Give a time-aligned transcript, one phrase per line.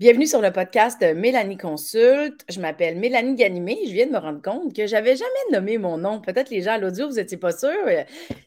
[0.00, 2.44] Bienvenue sur le podcast Mélanie Consulte.
[2.48, 3.80] Je m'appelle Mélanie Ganimé.
[3.84, 6.20] Je viens de me rendre compte que j'avais jamais nommé mon nom.
[6.20, 7.72] Peut-être les gens à l'audio, vous n'étiez pas sûrs.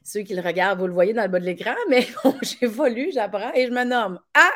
[0.02, 3.12] Ceux qui le regardent, vous le voyez dans le bas de l'écran, mais bon, j'évolue,
[3.12, 4.22] j'apprends et je me nomme.
[4.34, 4.54] Ah,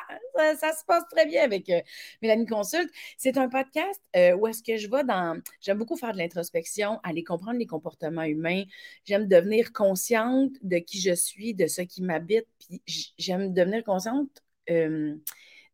[0.55, 1.81] ça, se passe très bien avec euh,
[2.21, 2.89] Mélanie Consulte.
[3.17, 5.37] C'est un podcast euh, où est-ce que je vais dans.
[5.59, 8.63] J'aime beaucoup faire de l'introspection, aller comprendre les comportements humains.
[9.03, 12.47] J'aime devenir consciente de qui je suis, de ce qui m'habite.
[12.57, 12.81] Puis
[13.17, 14.29] j'aime devenir consciente.
[14.69, 15.13] Euh,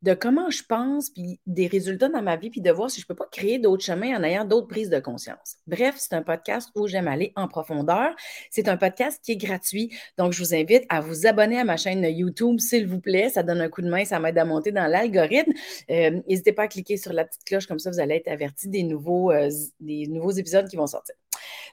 [0.02, 3.06] de comment je pense, puis des résultats dans ma vie, puis de voir si je
[3.06, 5.58] ne peux pas créer d'autres chemins en ayant d'autres prises de conscience.
[5.68, 8.16] Bref, c'est un podcast où j'aime aller en profondeur.
[8.50, 9.94] C'est un podcast qui est gratuit.
[10.18, 13.30] Donc, je vous invite à vous abonner à ma chaîne YouTube, s'il vous plaît.
[13.30, 15.54] Ça donne un coup de main, ça m'aide à monter dans l'algorithme.
[15.90, 18.68] Euh, n'hésitez pas à cliquer sur la petite cloche, comme ça, vous allez être averti
[18.68, 21.16] des nouveaux, euh, des nouveaux épisodes qui vont sortir.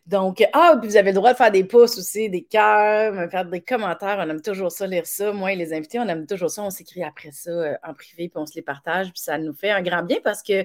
[0.06, 3.44] Donc, ah, puis vous avez le droit de faire des pouces aussi, des cœurs, faire
[3.44, 4.16] des commentaires.
[4.18, 5.32] On aime toujours ça, lire ça.
[5.32, 6.62] Moi et les invités, on aime toujours ça.
[6.62, 9.08] On s'écrit après ça euh, en privé, puis on se les partage.
[9.12, 10.64] Puis ça nous fait un grand bien parce que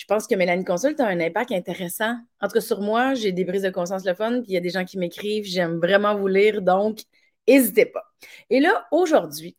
[0.00, 2.14] je pense que Mélanie Consulte a un impact intéressant.
[2.40, 4.56] En tout cas, sur moi, j'ai des brises de conscience le fun, puis il y
[4.56, 5.44] a des gens qui m'écrivent.
[5.44, 7.00] J'aime vraiment vous lire, donc
[7.46, 8.04] n'hésitez pas.
[8.48, 9.56] Et là, aujourd'hui,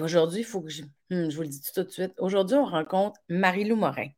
[0.00, 0.82] aujourd'hui, il faut que je.
[1.10, 2.12] Hmm, je vous le dis tout de suite.
[2.18, 4.08] Aujourd'hui, on rencontre Marie-Lou Morin.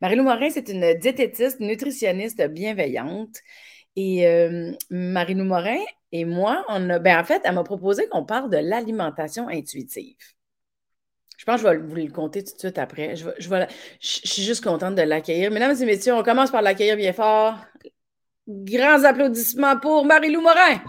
[0.00, 3.36] Marie-Lou Morin, c'est une diététiste, nutritionniste bienveillante.
[3.96, 5.78] Et euh, Marie-Lou Morin
[6.12, 10.16] et moi, on a, ben en fait, elle m'a proposé qu'on parle de l'alimentation intuitive.
[11.36, 13.14] Je pense que je vais vous le compter tout de suite après.
[13.16, 13.66] Je, je,
[14.00, 15.50] suis juste contente de l'accueillir.
[15.50, 17.56] Mesdames et messieurs, on commence par l'accueillir bien fort.
[18.48, 20.80] Grands applaudissements pour Marie-Lou Morin.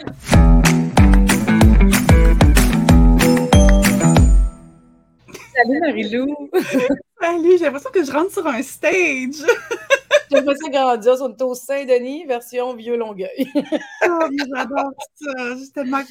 [5.53, 6.49] Salut Marie-Lou.
[7.21, 9.45] Salut, j'ai l'impression que je rentre sur un stage.
[10.31, 11.21] J'ai fait ça grandiose.
[11.21, 13.47] On est au Saint-Denis, version vieux Longueuil.
[14.07, 15.55] oh, j'adore ça.
[15.57, 16.01] J'ai tellement,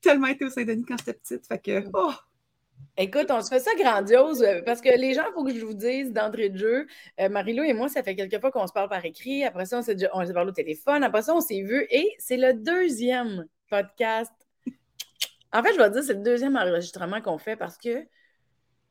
[0.00, 1.46] tellement été au Saint-Denis quand j'étais petite.
[1.46, 2.12] Fait que, oh.
[2.96, 5.64] Écoute, on se fait ça grandiose euh, parce que les gens, il faut que je
[5.64, 6.86] vous dise d'entrée de jeu,
[7.20, 9.44] euh, Marie-Lou et moi, ça fait quelques fois qu'on se parle par écrit.
[9.44, 11.04] Après ça, on s'est, on parlé au téléphone.
[11.04, 14.32] Après ça, on s'est vu et c'est le deuxième podcast.
[15.52, 18.06] En fait, je vais dire, c'est le deuxième enregistrement qu'on fait parce que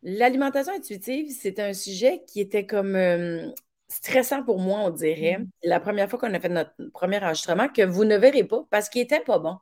[0.07, 3.49] L'alimentation intuitive, c'est un sujet qui était comme euh,
[3.88, 5.39] stressant pour moi, on dirait.
[5.39, 5.49] Mm.
[5.63, 8.88] La première fois qu'on a fait notre premier enregistrement, que vous ne verrez pas parce
[8.88, 9.57] qu'il n'était pas bon.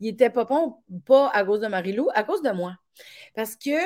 [0.00, 2.76] Il n'était pas bon, pas à cause de Marie-Lou, à cause de moi.
[3.34, 3.76] Parce que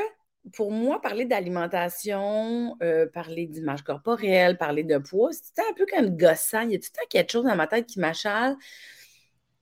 [0.52, 6.16] pour moi, parler d'alimentation, euh, parler d'image corporelle, parler de poids, c'était un peu comme
[6.16, 6.60] gossant.
[6.60, 8.56] Il y a tout le temps quelque chose dans ma tête qui m'achale.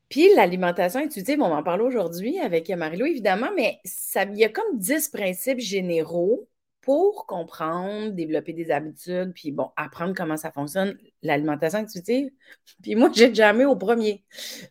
[0.09, 4.49] Puis l'alimentation intuitive, on va en parler aujourd'hui avec Marie-Lou, évidemment, mais il y a
[4.49, 6.49] comme 10 principes généraux
[6.87, 12.31] pour comprendre, développer des habitudes, puis bon, apprendre comment ça fonctionne, l'alimentation intuitive.
[12.83, 14.25] Puis moi, j'ai jamais au premier.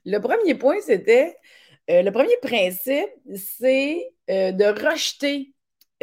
[0.06, 1.36] Le premier point, c'était,
[1.90, 5.54] euh, le premier principe, c'est euh, de rejeter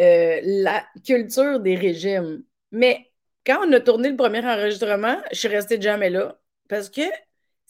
[0.00, 2.44] euh, la culture des régimes.
[2.72, 3.10] Mais
[3.47, 6.38] quand on a tourné le premier enregistrement, je suis restée jamais là
[6.69, 7.03] parce que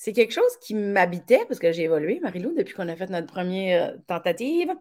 [0.03, 3.29] c'est quelque chose qui m'habitait parce que j'ai évolué, Marilou, depuis qu'on a fait notre
[3.29, 4.73] première euh, tentative.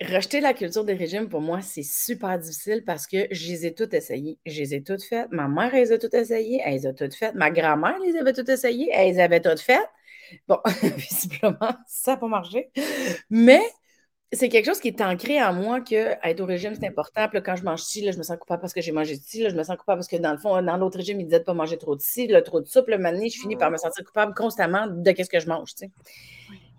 [0.00, 3.74] Rejeter la culture des régimes, pour moi, c'est super difficile parce que je les ai
[3.74, 4.38] toutes essayées.
[4.46, 5.26] Je les ai toutes faites.
[5.32, 6.60] Ma mère, elle les a toutes essayées.
[6.64, 7.34] Elle les a toutes faites.
[7.34, 8.90] Ma grand-mère les avait toutes essayées.
[8.92, 9.90] Elle les avait toutes faites.
[10.46, 10.58] Bon,
[10.96, 12.70] visiblement, ça n'a pas marché.
[13.28, 13.62] Mais
[14.32, 17.28] c'est quelque chose qui est ancré en moi que être au régime, c'est important.
[17.28, 19.16] Puis là, quand je mange ci, là, je me sens coupable parce que j'ai mangé
[19.16, 21.24] ci, là, je me sens coupable parce que dans le fond, dans l'autre régime, ils
[21.24, 22.88] disaient de ne pas manger trop de ci, trop de soupe.
[22.88, 25.74] Le matin, je finis par me sentir coupable constamment de ce que je mange.
[25.74, 25.86] Tu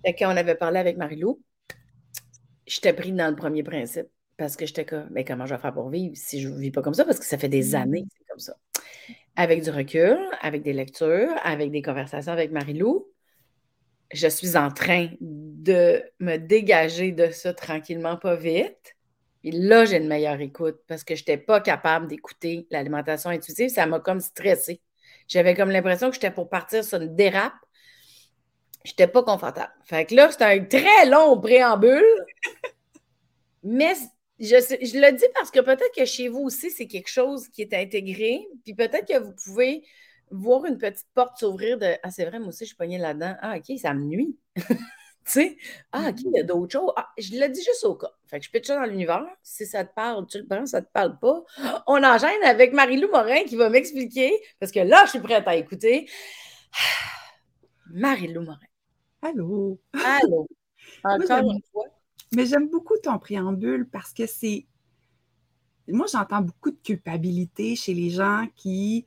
[0.03, 0.13] sais.
[0.13, 1.41] quand on avait parlé avec Marie-Lou,
[2.65, 5.73] j'étais pris dans le premier principe parce que j'étais comme, mais comment je vais faire
[5.73, 7.05] pour vivre si je ne vis pas comme ça?
[7.05, 8.55] Parce que ça fait des années que c'est comme ça.
[9.37, 13.07] Avec du recul, avec des lectures, avec des conversations avec Marie-Lou,
[14.11, 18.95] je suis en train de me dégager de ça tranquillement, pas vite.
[19.43, 23.69] Et là, j'ai une meilleure écoute parce que je n'étais pas capable d'écouter l'alimentation intuitive.
[23.69, 24.81] Ça m'a comme stressé.
[25.27, 27.53] J'avais comme l'impression que j'étais pour partir sur une dérape.
[28.83, 29.71] Je n'étais pas confortable.
[29.85, 32.03] Fait que là, c'était un très long préambule.
[33.63, 33.93] Mais
[34.39, 37.73] je le dis parce que peut-être que chez vous aussi, c'est quelque chose qui est
[37.73, 38.47] intégré.
[38.63, 39.83] Puis peut-être que vous pouvez
[40.31, 43.35] voir une petite porte s'ouvrir de Ah, c'est vrai, moi aussi, je suis pognée là-dedans.
[43.41, 44.37] Ah, OK, ça me nuit.
[44.55, 44.67] tu
[45.25, 45.57] sais,
[45.91, 46.91] ah, OK, il y a d'autres choses.
[46.95, 48.11] Ah, je l'ai dit juste au cas.
[48.25, 49.25] Fait que je pitch ça dans l'univers.
[49.43, 51.43] Si ça te parle, tu le prends, ça te parle pas.
[51.87, 55.55] On enchaîne avec Marie-Lou Morin qui va m'expliquer, parce que là, je suis prête à
[55.55, 56.09] écouter.
[57.91, 58.59] Marie-Lou Morin.
[59.21, 59.79] Allô?
[59.93, 60.47] Allô?
[61.03, 61.85] Encore une fois.
[62.33, 64.65] Mais j'aime beaucoup ton préambule parce que c'est.
[65.87, 69.05] Moi, j'entends beaucoup de culpabilité chez les gens qui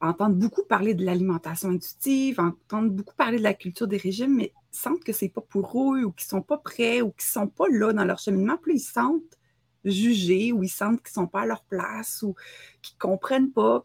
[0.00, 4.52] entendent beaucoup parler de l'alimentation intuitive, entendent beaucoup parler de la culture des régimes, mais
[4.70, 7.66] sentent que c'est pas pour eux ou qu'ils sont pas prêts ou qu'ils sont pas
[7.70, 8.56] là dans leur cheminement.
[8.56, 9.38] Plus ils sentent
[9.84, 12.34] jugés ou ils sentent qu'ils ne sont pas à leur place ou
[12.82, 13.84] qu'ils ne comprennent pas.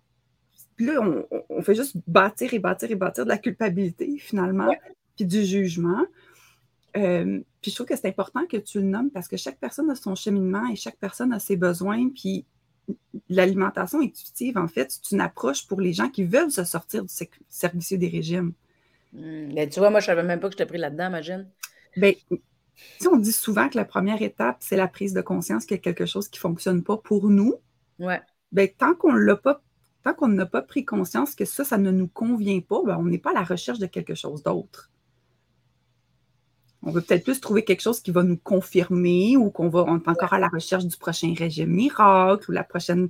[0.76, 4.76] Puis là, on, fait juste bâtir et bâtir et bâtir de la culpabilité, finalement,
[5.16, 6.04] puis du jugement.
[6.98, 9.90] Euh, puis je trouve que c'est important que tu le nommes parce que chaque personne
[9.90, 12.10] a son cheminement et chaque personne a ses besoins.
[12.10, 12.46] Puis
[13.30, 17.14] l'alimentation intuitive, en fait, c'est une approche pour les gens qui veulent se sortir du
[17.50, 18.54] service des régimes.
[19.14, 19.54] Hmm.
[19.54, 21.50] Ben, tu vois, moi, je ne savais même pas que je t'ai pris là-dedans, imagine.
[21.98, 22.14] Bien,
[23.12, 25.84] on dit souvent que la première étape, c'est la prise de conscience qu'il y a
[25.84, 27.56] quelque chose qui ne fonctionne pas pour nous.
[28.00, 28.22] Ouais.
[28.52, 29.62] Bien, tant qu'on l'a pas,
[30.04, 33.06] tant qu'on n'a pas pris conscience que ça, ça ne nous convient pas, bien, on
[33.06, 34.92] n'est pas à la recherche de quelque chose d'autre.
[36.86, 39.98] On veut peut-être plus trouver quelque chose qui va nous confirmer ou qu'on va, on
[39.98, 43.10] est encore à la recherche du prochain régime miracle ou la prochaine,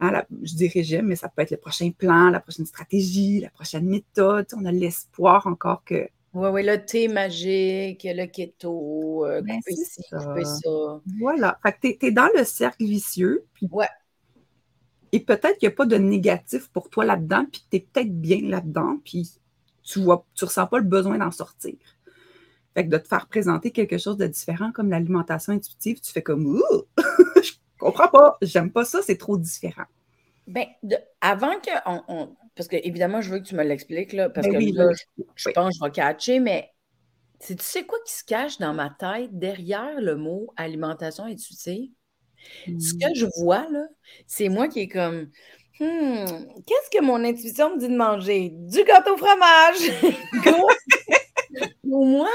[0.00, 3.50] hein, je dis régime, mais ça peut être le prochain plan, la prochaine stratégie, la
[3.50, 4.46] prochaine méthode.
[4.56, 6.08] On a l'espoir encore que.
[6.34, 11.00] Oui, oui, le thé magique, le keto, euh, ben, ci, ça.
[11.20, 11.58] Voilà.
[11.62, 13.44] Fait que tu es, dans le cercle vicieux.
[13.54, 13.68] Puis...
[13.72, 13.88] Ouais.
[15.12, 18.20] Et peut-être qu'il n'y a pas de négatif pour toi là-dedans, puis tu es peut-être
[18.20, 19.30] bien là-dedans, puis
[19.82, 21.74] tu vois, tu ressens pas le besoin d'en sortir.
[22.78, 26.22] Fait que de te faire présenter quelque chose de différent comme l'alimentation intuitive, tu fais
[26.22, 26.84] comme Ouh!
[27.42, 29.86] je comprends pas, j'aime pas ça, c'est trop différent.
[30.46, 30.66] Bien,
[31.20, 34.60] avant que on, Parce que évidemment, je veux que tu me l'expliques, là, parce ben
[34.60, 34.92] que là,
[35.34, 36.70] je, pense que je vais catcher, mais
[37.44, 41.90] tu sais quoi qui se cache dans ma tête derrière le mot alimentation intuitive?
[42.64, 42.98] Ce hmm.
[43.00, 43.88] que je vois, là,
[44.28, 45.32] c'est moi qui est comme
[45.80, 46.24] Hmm,
[46.64, 48.50] qu'est-ce que mon intuition me dit de manger?
[48.52, 49.90] Du gâteau fromage!
[51.88, 52.28] Pour moi,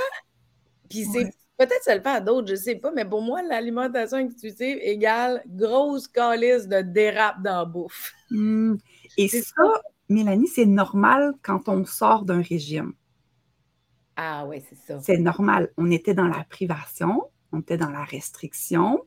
[0.93, 1.25] puis c'est
[1.57, 5.41] peut-être ça le fait à d'autres, je sais pas, mais pour moi, l'alimentation intuitive égale
[5.47, 8.13] grosse calice de dérape dans la bouffe.
[8.29, 8.75] Hmm.
[9.17, 9.63] Et ça,
[10.07, 12.93] Mélanie, c'est normal quand on sort d'un régime.
[14.15, 14.99] Ah oui, c'est ça.
[15.01, 15.71] C'est normal.
[15.77, 19.03] On était dans la privation, on était dans la restriction.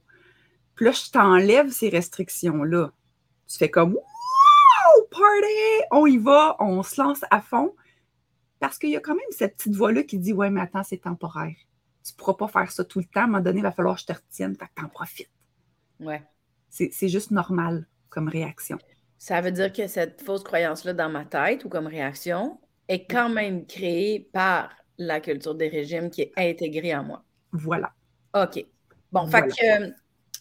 [0.75, 2.91] Puis là, je t'enlève ces restrictions-là.
[3.49, 5.85] Tu fais comme Wow, party!
[5.93, 7.75] On y va, on se lance à fond.
[8.59, 10.99] Parce qu'il y a quand même cette petite voix-là qui dit Ouais, mais attends, c'est
[10.99, 11.55] temporaire.
[12.06, 13.23] Tu ne pourras pas faire ça tout le temps.
[13.23, 14.55] À un moment donné, il va falloir que je te retienne.
[14.55, 15.31] Fait que t'en profites.
[15.99, 16.23] Ouais.
[16.69, 18.79] C'est juste normal comme réaction.
[19.19, 23.29] Ça veut dire que cette fausse croyance-là dans ma tête ou comme réaction est quand
[23.29, 27.25] même créée par la culture des régimes qui est intégrée en moi.
[27.50, 27.93] Voilà.
[28.35, 28.64] OK.
[29.11, 29.88] Bon, fait que.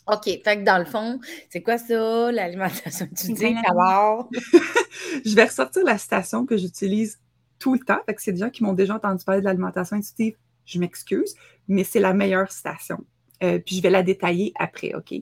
[0.08, 0.24] OK.
[0.24, 1.20] Fait que dans le fond,
[1.50, 3.58] c'est quoi ça, l'alimentation intuitive?
[5.26, 7.20] je vais ressortir la citation que j'utilise
[7.58, 8.00] tout le temps.
[8.06, 11.36] Fait que c'est des gens qui m'ont déjà entendu parler de l'alimentation intuitive, je m'excuse,
[11.68, 13.06] mais c'est la meilleure citation.
[13.44, 15.14] Euh, puis je vais la détailler après, OK?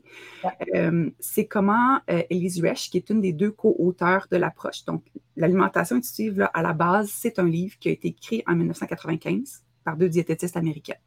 [0.76, 4.86] Euh, c'est comment euh, Elise Resch, qui est une des deux co-auteurs de l'approche.
[4.86, 5.04] Donc,
[5.36, 9.64] l'alimentation intuitive, là, à la base, c'est un livre qui a été écrit en 1995
[9.84, 10.98] par deux diététistes américains.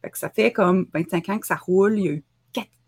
[0.00, 1.98] Fait que ça fait comme 25 ans que ça roule.
[1.98, 2.24] Il y a eu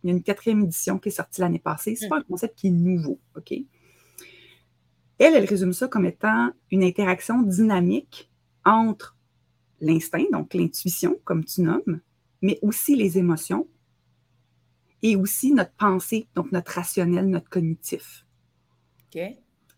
[0.05, 1.97] il y a une quatrième édition qui est sortie l'année passée.
[1.97, 3.53] C'est pas un concept qui est nouveau, OK?
[3.53, 8.31] Elle, elle résume ça comme étant une interaction dynamique
[8.67, 9.17] entre
[9.81, 12.01] l'instinct, donc l'intuition, comme tu nommes,
[12.43, 13.67] mais aussi les émotions
[15.03, 18.27] et aussi notre pensée, donc notre rationnel, notre cognitif.
[19.15, 19.23] OK.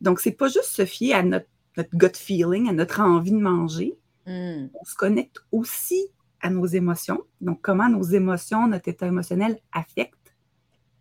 [0.01, 1.47] Donc, c'est pas juste se fier à notre,
[1.95, 3.95] gut feeling, à notre envie de manger.
[4.27, 4.69] Hmm.
[4.75, 6.01] On se connecte aussi
[6.41, 7.23] à nos émotions.
[7.41, 10.37] Donc, comment nos émotions, notre état émotionnel affectent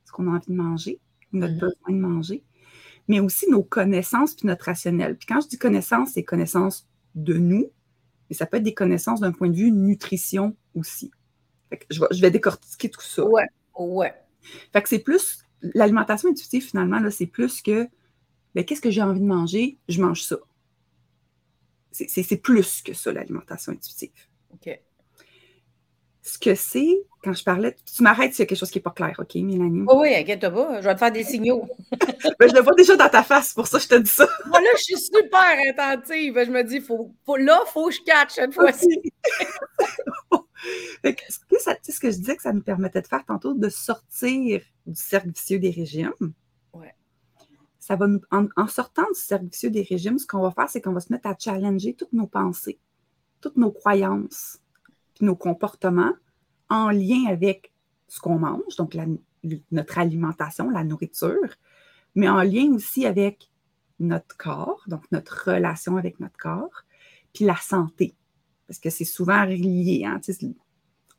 [0.05, 0.99] ce qu'on a envie de manger,
[1.33, 1.59] notre hmm.
[1.59, 2.43] besoin de manger
[3.07, 5.17] mais aussi nos connaissances puis notre rationnel.
[5.17, 7.71] Puis quand je dis connaissances, c'est connaissances de nous,
[8.29, 11.11] mais ça peut être des connaissances d'un point de vue nutrition aussi.
[11.89, 13.25] je, vais, décortiquer tout ça.
[13.25, 14.13] Ouais, ouais.
[14.73, 17.87] Fait que c'est plus, l'alimentation intuitive finalement, là, c'est plus que,
[18.53, 19.77] ben, qu'est-ce que j'ai envie de manger?
[19.89, 20.37] Je mange ça.
[21.91, 24.11] C'est plus que ça, l'alimentation intuitive.
[24.53, 24.79] OK
[26.25, 28.83] ce que c'est, quand je parlais, tu m'arrêtes s'il y a quelque chose qui n'est
[28.83, 29.85] pas clair, OK, Mélanie?
[29.87, 31.69] Oh oui, inquiète-toi pas, je vais te faire des signaux.
[32.39, 34.27] Ben, je le vois déjà dans ta face, pour ça je te dis ça.
[34.47, 36.43] Moi, là, je suis super attentive.
[36.43, 39.13] Je me dis, faut, là, il faut que je catch cette fois-ci.
[41.03, 41.09] ce,
[41.47, 44.63] que ça, ce que je disais que ça nous permettait de faire tantôt, de sortir
[44.87, 46.11] du cercle vicieux des régimes.
[46.73, 46.95] Ouais.
[47.77, 50.81] Ça va nous, en, sortant du cercle vicieux des régimes, ce qu'on va faire, c'est
[50.81, 52.79] qu'on va se mettre à challenger toutes nos pensées,
[53.41, 54.59] toutes nos croyances
[55.21, 56.13] nos comportements
[56.69, 57.71] en lien avec
[58.07, 58.97] ce qu'on mange, donc
[59.71, 61.55] notre alimentation, la nourriture,
[62.15, 63.51] mais en lien aussi avec
[63.99, 66.83] notre corps, donc notre relation avec notre corps,
[67.33, 68.15] puis la santé,
[68.67, 70.05] parce que c'est souvent relié.
[70.05, 70.19] Hein,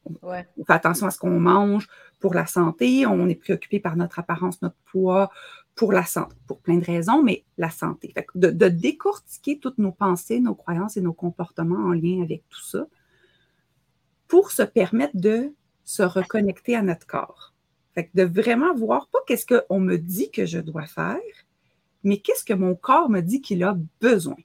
[0.05, 1.89] on, fait attention à ce qu'on mange
[2.21, 5.31] pour la santé, on est préoccupé par notre apparence, notre poids,
[5.75, 8.15] pour la santé, pour plein de raisons, mais la santé.
[8.35, 12.63] de, de décortiquer toutes nos pensées, nos croyances et nos comportements en lien avec tout
[12.63, 12.87] ça,
[14.29, 15.53] pour se permettre de
[15.85, 17.55] se reconnecter à notre corps.
[17.95, 21.17] Fait que de vraiment voir pas qu'est-ce qu'on me dit que je dois faire,
[22.03, 24.37] mais qu'est-ce que mon corps me dit qu'il a besoin.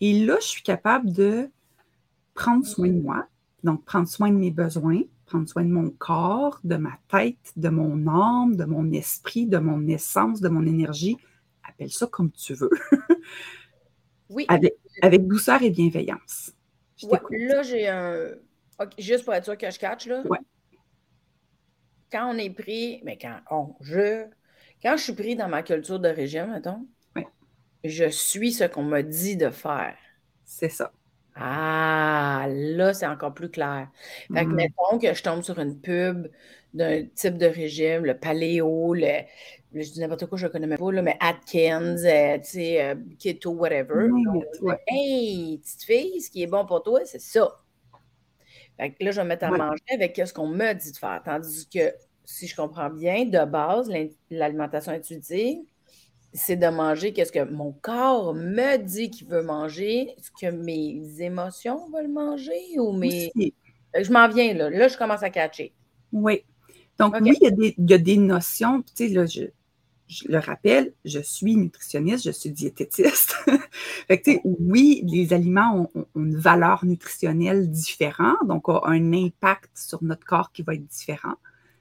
[0.00, 1.48] Et là, je suis capable de
[2.34, 3.26] prendre soin de moi,
[3.62, 7.68] donc prendre soin de mes besoins, prendre soin de mon corps, de ma tête, de
[7.68, 11.16] mon âme, de mon esprit, de mon essence, de mon énergie.
[11.62, 12.70] Appelle ça comme tu veux.
[14.28, 14.46] oui.
[14.48, 16.52] Avec, douceur et bienveillance.
[17.30, 18.30] Là, j'ai un.
[18.98, 20.22] juste pour être sûr que je catch, là.
[20.26, 20.38] Ouais.
[22.10, 24.26] Quand on est pris, mais quand on, je,
[24.82, 26.86] quand je suis pris dans ma culture de régime, mettons,
[27.84, 29.96] je suis ce qu'on m'a dit de faire.
[30.44, 30.92] C'est ça.
[31.34, 33.88] Ah, là, c'est encore plus clair.
[34.32, 34.54] Fait que, mm.
[34.54, 36.28] mettons que je tombe sur une pub
[36.74, 39.22] d'un type de régime, le paléo, le,
[39.74, 42.94] je dis n'importe quoi, je ne connais même pas, mais Atkins, euh, tu sais, euh,
[43.18, 44.08] keto, whatever.
[44.86, 47.60] Hey, petite fille, ce qui est bon pour toi, c'est ça.
[48.78, 50.96] Fait que là, je vais me mettre à manger avec ce qu'on m'a dit de
[50.96, 51.22] faire.
[51.24, 53.90] Tandis que, si je comprends bien, de base,
[54.30, 55.64] l'alimentation intuitive,
[56.32, 61.20] c'est de manger qu'est-ce que mon corps me dit qu'il veut manger, ce que mes
[61.20, 63.32] émotions veulent manger ou mes.
[63.94, 64.70] Je m'en viens là.
[64.70, 65.74] Là, je commence à catcher.
[66.12, 66.44] Oui.
[66.98, 68.82] Donc, oui, il y, a des, notions.
[68.82, 69.44] Tu sais, là, je,
[70.26, 73.34] le rappelle, je suis nutritionniste, je suis diététiste.
[74.06, 79.12] fait que, tu sais, oui, les aliments ont, une valeur nutritionnelle différente, donc ont un
[79.12, 81.34] impact sur notre corps qui va être différent.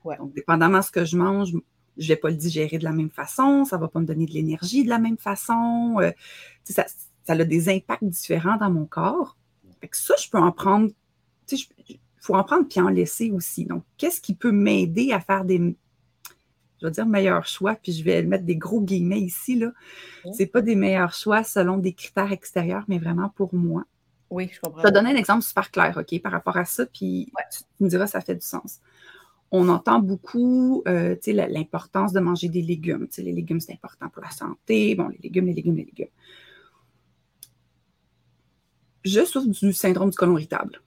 [0.04, 1.52] Donc, dépendamment de ce que je mange,
[1.98, 4.06] je ne vais pas le digérer de la même façon, ça ne va pas me
[4.06, 5.98] donner de l'énergie de la même façon.
[6.00, 6.12] Euh,
[6.64, 6.86] ça,
[7.24, 9.38] ça, a des impacts différents dans mon corps.
[9.92, 10.92] ça, je peux en prendre,
[11.52, 13.66] il faut en prendre puis en laisser aussi.
[13.66, 15.76] Donc, qu'est-ce qui peut m'aider à faire des,
[16.82, 19.72] je vais dire meilleurs choix, puis je vais mettre des gros guillemets ici, là.
[20.34, 23.84] C'est pas des meilleurs choix selon des critères extérieurs, mais vraiment pour moi.
[24.30, 24.82] Oui, je comprends.
[24.82, 27.90] Je vais donner un exemple super clair, OK, par rapport à ça, puis tu me
[27.90, 28.80] diras ça fait du sens
[29.52, 33.08] on entend beaucoup euh, l'importance de manger des légumes.
[33.18, 34.96] les légumes, c'est important pour la santé.
[34.96, 36.08] Bon, les légumes, les légumes, les légumes.
[39.04, 40.82] Je souffre du syndrome du côlon irritable.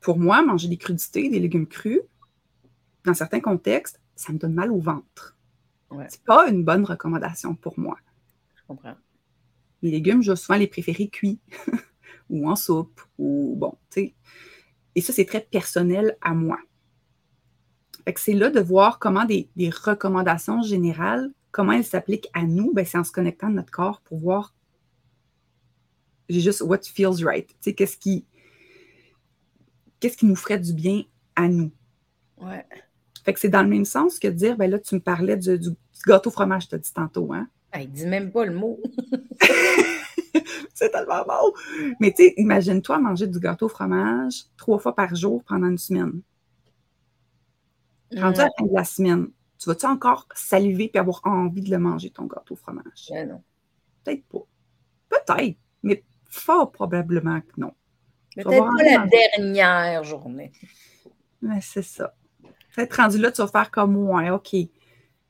[0.00, 2.02] Pour moi, manger des crudités, des légumes crus,
[3.06, 5.34] dans certains contextes, ça me donne mal au ventre.
[5.90, 6.04] Ouais.
[6.10, 7.96] C'est pas une bonne recommandation pour moi.
[8.54, 8.96] Je comprends.
[9.80, 11.40] Les légumes, je vais souvent les préférer cuits
[12.28, 14.14] ou en soupe ou bon, tu sais.
[14.94, 16.58] Et ça, c'est très personnel à moi
[18.16, 22.98] c'est là de voir comment des, recommandations générales, comment elles s'appliquent à nous, ben, c'est
[22.98, 24.54] en se connectant à notre corps pour voir
[26.28, 27.46] j'ai juste what feels right.
[27.48, 28.24] Tu sais, qu'est-ce qui,
[30.00, 31.02] qu'est-ce qui nous ferait du bien
[31.36, 31.70] à nous.
[32.40, 32.64] Ouais.
[33.24, 35.36] Fait que c'est dans le même sens que de dire, ben là, tu me parlais
[35.36, 35.58] du,
[36.06, 37.48] gâteau fromage, tu as dit tantôt, hein?
[37.72, 38.80] Hey, dis même pas le mot.
[40.74, 41.52] c'est tellement bon.
[42.00, 46.20] Mais tu sais, imagine-toi manger du gâteau fromage trois fois par jour pendant une semaine.
[48.16, 49.28] Rendu à la fin de la semaine,
[49.58, 53.08] tu vas-tu encore saliver et avoir envie de le manger, ton gâteau au fromage?
[53.10, 53.42] Ben non.
[54.04, 54.46] Peut-être pas.
[55.08, 57.72] Peut-être, mais fort probablement que non.
[58.34, 60.52] Peut-être pas la dernière journée.
[61.40, 62.14] Mais c'est ça.
[62.74, 64.34] Peut-être rendu là, tu vas faire comme moi.
[64.34, 64.54] OK.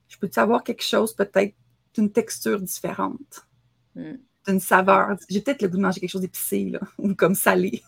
[0.08, 1.54] Je peux-tu avoir quelque chose peut-être
[1.94, 3.46] d'une texture différente?
[3.94, 4.16] Hmm.
[4.46, 5.16] D'une saveur.
[5.28, 7.82] J'ai peut-être le goût de manger quelque chose d'épicé, là, ou comme salé.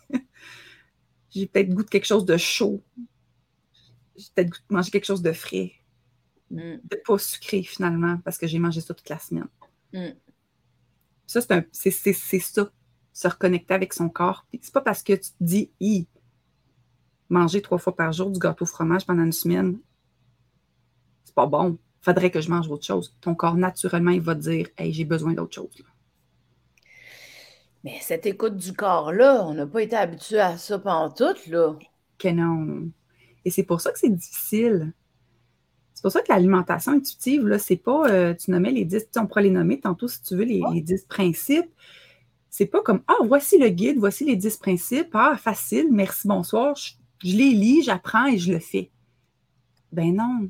[1.31, 2.81] J'ai peut-être le goût de quelque chose de chaud
[4.17, 5.73] j'ai peut-être manger quelque chose de frais,
[6.51, 6.75] mm.
[6.83, 9.47] de pas sucré finalement, parce que j'ai mangé ça toute la semaine.
[9.93, 10.09] Mm.
[11.25, 12.71] Ça, c'est ça,
[13.13, 14.45] se reconnecter avec son corps.
[14.61, 16.07] C'est pas parce que tu te dis, hi,
[17.29, 19.79] manger trois fois par jour du gâteau au fromage pendant une semaine,
[21.25, 21.77] c'est pas bon.
[22.01, 23.15] Faudrait que je mange autre chose.
[23.19, 25.83] Ton corps, naturellement, il va te dire, hey, j'ai besoin d'autre chose.
[27.83, 31.75] Mais cette écoute du corps-là, on n'a pas été habitué à ça pendant tout, là.
[32.17, 32.91] Que non.
[33.45, 34.93] Et c'est pour ça que c'est difficile.
[35.97, 39.25] C'est pour ça que l'alimentation intuitive, là, c'est pas, euh, tu nommais les 10, on
[39.25, 41.71] pourra les nommer tantôt si tu veux, les, 10 principes.
[42.51, 46.75] C'est pas comme, ah, voici le guide, voici les 10 principes, ah, facile, merci, bonsoir,
[46.75, 48.91] je, les lis, j'apprends et je le fais.
[49.91, 50.49] Ben non.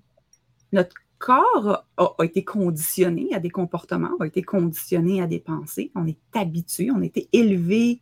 [0.74, 5.92] Notre corps a, a, été conditionné à des comportements, a été conditionné à des pensées.
[5.96, 8.02] On est habitué, on a été élevé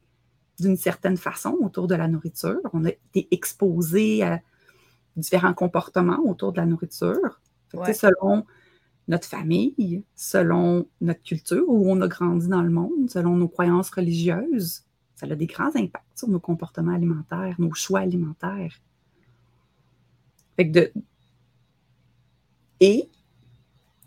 [0.60, 2.60] d'une certaine façon autour de la nourriture.
[2.74, 4.42] On a été exposé à
[5.16, 7.42] différents comportements autour de la nourriture.
[7.94, 8.46] Selon
[9.08, 13.90] notre famille, selon notre culture, où on a grandi dans le monde, selon nos croyances
[13.90, 14.84] religieuses,
[15.16, 18.74] ça a des grands impacts sur nos comportements alimentaires, nos choix alimentaires.
[20.58, 20.92] de...
[22.80, 23.10] Et,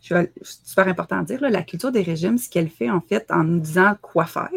[0.00, 3.44] c'est super important à dire, la culture des régimes, ce qu'elle fait en fait en
[3.44, 4.50] nous disant quoi faire,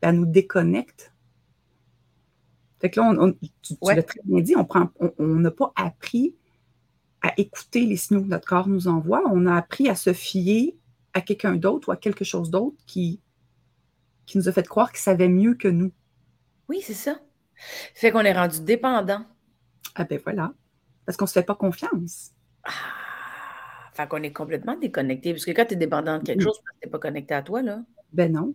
[0.00, 1.13] elle nous déconnecte
[2.84, 4.54] fait que là, tu, l'as très bien dit,
[5.18, 6.36] on n'a pas appris
[7.22, 9.22] à écouter les signaux que notre corps nous envoie.
[9.32, 10.76] On a appris à se fier
[11.14, 13.22] à quelqu'un d'autre ou à quelque chose d'autre qui,
[14.26, 15.92] qui nous a fait croire qu'il savait mieux que nous.
[16.68, 17.18] Oui, c'est ça.
[17.94, 19.24] Fait qu'on est rendu dépendant.
[19.94, 20.52] Ah ben voilà.
[21.06, 22.32] Parce qu'on ne se fait pas confiance.
[22.64, 22.70] Ah,
[23.94, 25.32] fait qu'on est complètement déconnecté.
[25.32, 27.62] Parce que quand tu es dépendant de quelque chose, tu n'es pas connecté à toi,
[27.62, 27.82] là.
[28.12, 28.54] Ben non.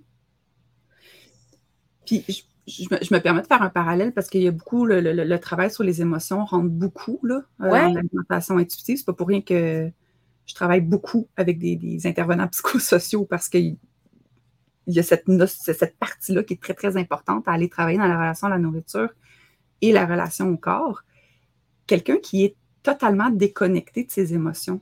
[2.05, 2.24] Puis
[2.70, 5.84] je, me, permets de faire un parallèle parce qu'il y a beaucoup, le, travail sur
[5.84, 8.98] les émotions rentre beaucoup là, euh, en alimentation intuitive.
[8.98, 9.90] C'est pas pour rien que
[10.46, 13.78] je travaille beaucoup avec des, intervenants psychosociaux parce qu'il
[14.88, 18.18] y a cette, cette partie-là qui est très, très importante à aller travailler dans la
[18.18, 19.10] relation à la nourriture
[19.82, 21.04] et la relation au corps.
[21.88, 24.82] Quelqu'un qui est totalement déconnecté de ses émotions.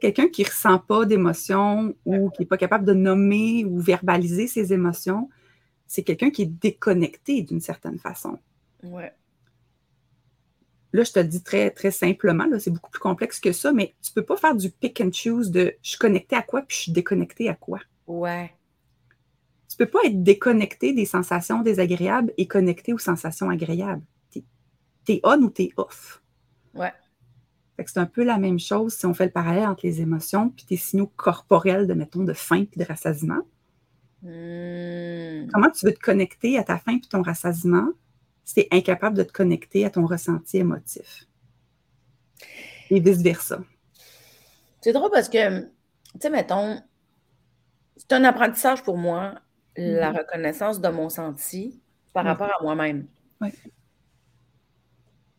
[0.00, 4.46] Quelqu'un qui ne ressent pas d'émotions ou qui n'est pas capable de nommer ou verbaliser
[4.46, 5.28] ses émotions,
[5.88, 8.38] c'est quelqu'un qui est déconnecté d'une certaine façon.
[8.84, 9.12] Ouais.
[10.92, 13.94] Là, je te le dis très, très simplement, c'est beaucoup plus complexe que ça, mais
[14.02, 16.62] tu ne peux pas faire du pick and choose de je suis connecté à quoi
[16.62, 17.80] puis je suis déconnecté à quoi.
[18.06, 18.52] Ouais.
[19.68, 24.04] Tu ne peux pas être déconnecté des sensations désagréables et connecté aux sensations agréables.
[24.30, 24.42] Tu
[25.08, 26.22] es, on ou tu es off.
[26.74, 26.92] Ouais.
[27.78, 30.66] c'est un peu la même chose si on fait le parallèle entre les émotions puis
[30.66, 33.42] tes signaux corporels de, mettons, de faim et de rassasiement.
[34.22, 35.48] Hmm.
[35.52, 37.88] Comment tu veux te connecter à ta faim et ton rassasiement?
[38.44, 41.26] Si tu es incapable de te connecter à ton ressenti émotif?
[42.90, 43.60] Et vice-versa.
[44.80, 45.68] C'est drôle parce que, tu
[46.20, 46.80] sais, mettons,
[47.96, 49.34] c'est un apprentissage pour moi,
[49.76, 50.18] la mm-hmm.
[50.18, 51.80] reconnaissance de mon senti
[52.12, 53.06] par rapport à moi-même.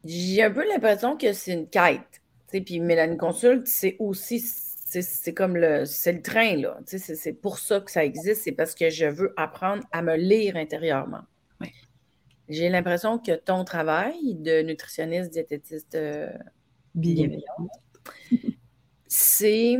[0.06, 2.22] J'ai un peu l'impression que c'est une quête.
[2.48, 4.40] Puis Mélanie Consulte, c'est aussi
[4.89, 6.79] c'est comme le, c'est le train, là.
[6.86, 10.55] C'est pour ça que ça existe, c'est parce que je veux apprendre à me lire
[10.55, 11.24] intérieurement.
[12.50, 16.31] J'ai l'impression que ton travail de nutritionniste, diététiste euh,
[16.96, 17.69] bienveillante,
[19.08, 19.77] c'est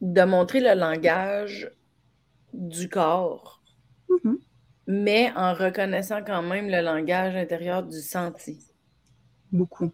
[0.00, 1.72] de montrer le langage
[2.52, 3.64] du corps,
[4.08, 4.36] mm-hmm.
[4.86, 8.64] mais en reconnaissant quand même le langage intérieur du senti.
[9.50, 9.90] Beaucoup.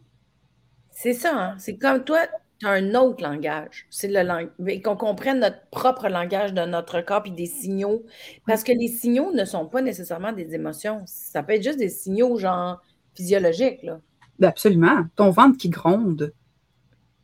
[0.91, 1.59] C'est ça, hein?
[1.59, 2.27] c'est comme toi,
[2.65, 3.87] un autre langage.
[3.91, 4.83] C'est le langage.
[4.83, 8.05] Qu'on comprenne notre propre langage de notre corps et des signaux.
[8.47, 11.03] Parce que les signaux ne sont pas nécessairement des émotions.
[11.07, 12.81] Ça peut être juste des signaux, genre,
[13.15, 13.83] physiologiques.
[13.83, 14.01] Là.
[14.39, 15.05] Ben, absolument.
[15.17, 16.33] Ton ventre qui gronde.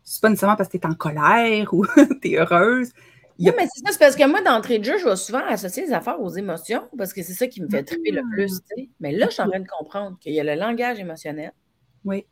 [0.03, 1.87] C'est pas nécessairement parce que tu es en colère ou
[2.23, 2.91] tu es heureuse.
[3.39, 5.85] Oui, mais c'est ça, c'est parce que moi, d'entrée de jeu, je vais souvent associer
[5.87, 8.61] les affaires aux émotions parce que c'est ça qui me fait triper le plus.
[8.71, 8.83] Ah.
[9.01, 11.53] Mais là, je suis en train de comprendre qu'il y a le langage émotionnel.
[12.05, 12.27] Oui.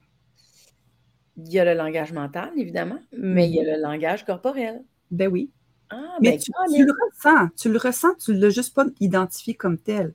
[1.37, 3.77] Il y a le langage mental, évidemment, mais il y a mm-hmm.
[3.77, 4.83] le langage corporel.
[5.11, 5.51] Ben oui.
[5.91, 6.51] Ah, mais ben, tu,
[6.85, 10.15] le ressens, tu le ressens, tu ne l'as juste pas identifié comme tel.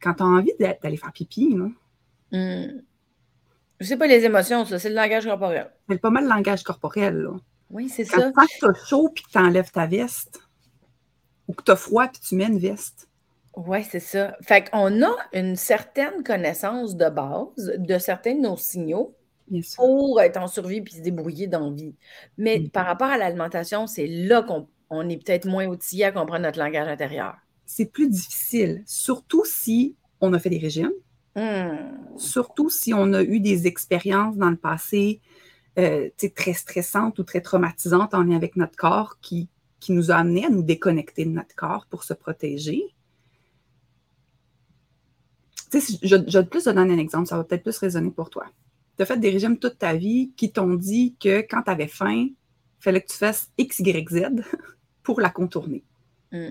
[0.00, 1.56] Quand tu as envie d'aller faire pipi.
[1.56, 2.80] Hmm.
[3.80, 5.72] Je sais pas les émotions, ça, c'est le langage corporel.
[5.88, 7.32] C'est pas mal le langage corporel, là.
[7.70, 8.32] Oui, c'est ça.
[8.32, 10.40] Quand tu as chaud puis que tu enlèves ta veste,
[11.48, 13.08] ou que tu as froid puis tu mets une veste.
[13.56, 14.36] Oui, c'est ça.
[14.42, 19.16] Fait qu'on a une certaine connaissance de base de certains de nos signaux
[19.76, 21.94] pour être en survie puis se débrouiller dans la vie.
[22.36, 26.58] Mais par rapport à l'alimentation, c'est là qu'on est peut-être moins outillé à comprendre notre
[26.58, 27.36] langage intérieur.
[27.66, 30.92] C'est plus difficile, surtout si on a fait des régimes,
[31.36, 32.16] hmm.
[32.16, 35.20] surtout si on a eu des expériences dans le passé
[35.78, 39.48] euh, très stressantes ou très traumatisantes en lien avec notre corps qui,
[39.80, 42.82] qui nous a amené à nous déconnecter de notre corps pour se protéger.
[45.72, 48.46] je, je vais plus te donner un exemple, ça va peut-être plus résonner pour toi
[48.98, 51.86] tu as fait des régimes toute ta vie qui t'ont dit que quand tu avais
[51.86, 52.34] faim, il
[52.80, 54.42] fallait que tu fasses X, Y, Z
[55.04, 55.84] pour la contourner.
[56.32, 56.50] Mm.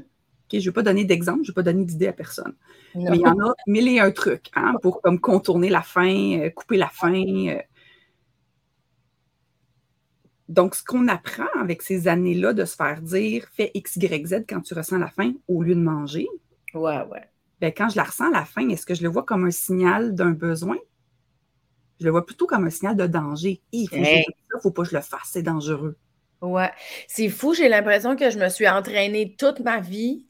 [0.52, 2.56] je ne vais pas donner d'exemple, je ne vais pas donner d'idée à personne.
[2.96, 6.40] Mais il y en a mille et un trucs hein, pour comme contourner la faim,
[6.40, 7.48] euh, couper la faim.
[7.50, 7.62] Euh.
[10.48, 14.46] Donc, ce qu'on apprend avec ces années-là de se faire dire fais X, Y, Z
[14.48, 16.30] quand tu ressens la faim au lieu de manger.
[16.74, 17.30] Ouais, ouais.
[17.60, 20.16] Ben, quand je la ressens, la faim, est-ce que je le vois comme un signal
[20.16, 20.78] d'un besoin?
[22.00, 23.62] Je le vois plutôt comme un signal de danger.
[23.72, 25.98] Il faut, faut pas que je le fasse, c'est dangereux.
[26.42, 26.72] Ouais.
[27.08, 30.28] C'est fou, j'ai l'impression que je me suis entraînée toute ma vie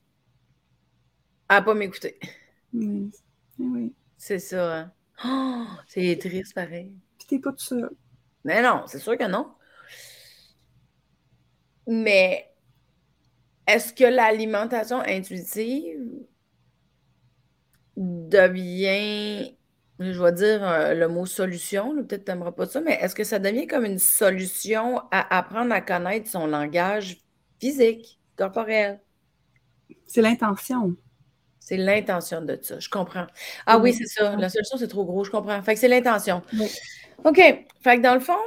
[1.49, 2.19] à pas m'écouter.
[2.73, 3.12] Oui.
[3.60, 3.93] oui.
[4.17, 4.77] C'est ça.
[4.77, 4.91] Hein.
[5.25, 6.93] Oh, c'est triste pareil.
[7.17, 7.89] Puis t'es pas tout seul.
[8.43, 9.47] Mais non, c'est sûr que non.
[11.88, 12.49] Mais
[13.65, 16.25] est-ce que l'alimentation intuitive
[17.95, 19.57] devient
[19.99, 23.15] je vais dire euh, le mot solution, peut-être que tu n'aimeras pas ça, mais est-ce
[23.15, 27.17] que ça devient comme une solution à apprendre à connaître son langage
[27.60, 28.99] physique, corporel?
[30.05, 30.95] C'est l'intention.
[31.60, 33.27] C'est l'intention de ça, je comprends.
[33.65, 34.36] Ah oui, c'est ça.
[34.38, 35.62] La solution, c'est trop gros, je comprends.
[35.62, 36.41] Fait que c'est l'intention.
[37.25, 37.36] OK.
[37.36, 38.38] Fait que dans le fond,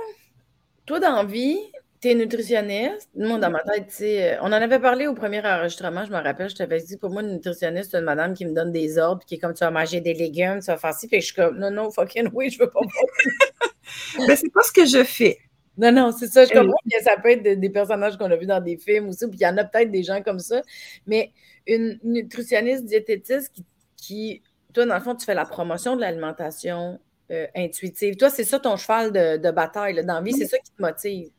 [0.86, 1.58] toi, dans vie,
[2.00, 3.10] tu es nutritionniste.
[3.14, 6.16] Moi, dans ma tête, tu sais, on en avait parlé au premier enregistrement, je me
[6.16, 8.98] rappelle, je t'avais dit, pour moi, une nutritionniste, c'est une madame qui me donne des
[8.98, 11.08] ordres, qui est comme, tu vas manger des légumes, tu vas faire ci.
[11.08, 12.80] Que je suis comme, non, non, fucking oui, je veux pas
[14.26, 15.38] Ben, c'est pas ce que je fais.
[15.76, 16.44] Non, non, c'est ça.
[16.44, 19.26] Je comprends que ça peut être des, personnages qu'on a vus dans des films aussi,
[19.28, 20.62] puis il y en a peut-être des gens comme ça.
[21.06, 21.32] Mais
[21.66, 23.52] une nutritionniste diététiste
[23.96, 26.98] qui, toi, dans le fond, tu fais la promotion de l'alimentation
[27.30, 28.16] euh, intuitive.
[28.16, 31.30] Toi, c'est ça ton cheval de, bataille dans la vie, c'est ça qui te motive.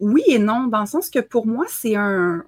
[0.00, 2.44] Oui et non, dans le sens que pour moi, c'est un.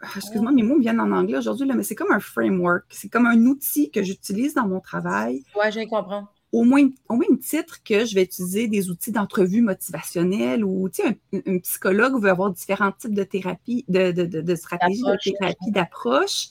[0.00, 2.84] Ah, excuse-moi, mes mots viennent en anglais aujourd'hui, mais c'est comme un framework.
[2.90, 5.44] C'est comme un outil que j'utilise dans mon travail.
[5.56, 9.62] Oui, je comprends au moins, au moins titre que je vais utiliser des outils d'entrevue
[9.62, 15.02] motivationnelle ou un, un, psychologue veut avoir différents types de thérapie, de, de, de, stratégies
[15.02, 16.48] de thérapie, d'approche.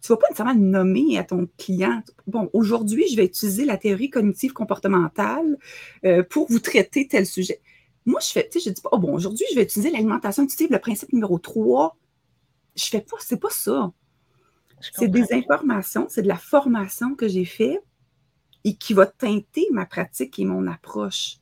[0.00, 2.02] Tu ne vas pas nécessairement nommer à ton client.
[2.26, 5.58] Bon, aujourd'hui, je vais utiliser la théorie cognitive comportementale
[6.04, 7.60] euh, pour vous traiter tel sujet.
[8.04, 10.42] Moi, je fais, tu sais, je dis pas, oh bon, aujourd'hui, je vais utiliser l'alimentation
[10.42, 11.96] intuitive, le principe numéro 3.
[12.74, 13.92] Je fais pas, c'est pas ça.
[14.80, 17.80] C'est des informations, c'est de la formation que j'ai fait
[18.64, 21.36] et qui va teinter ma pratique et mon approche.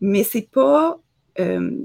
[0.00, 0.98] Mais c'est pas.
[1.38, 1.84] Euh,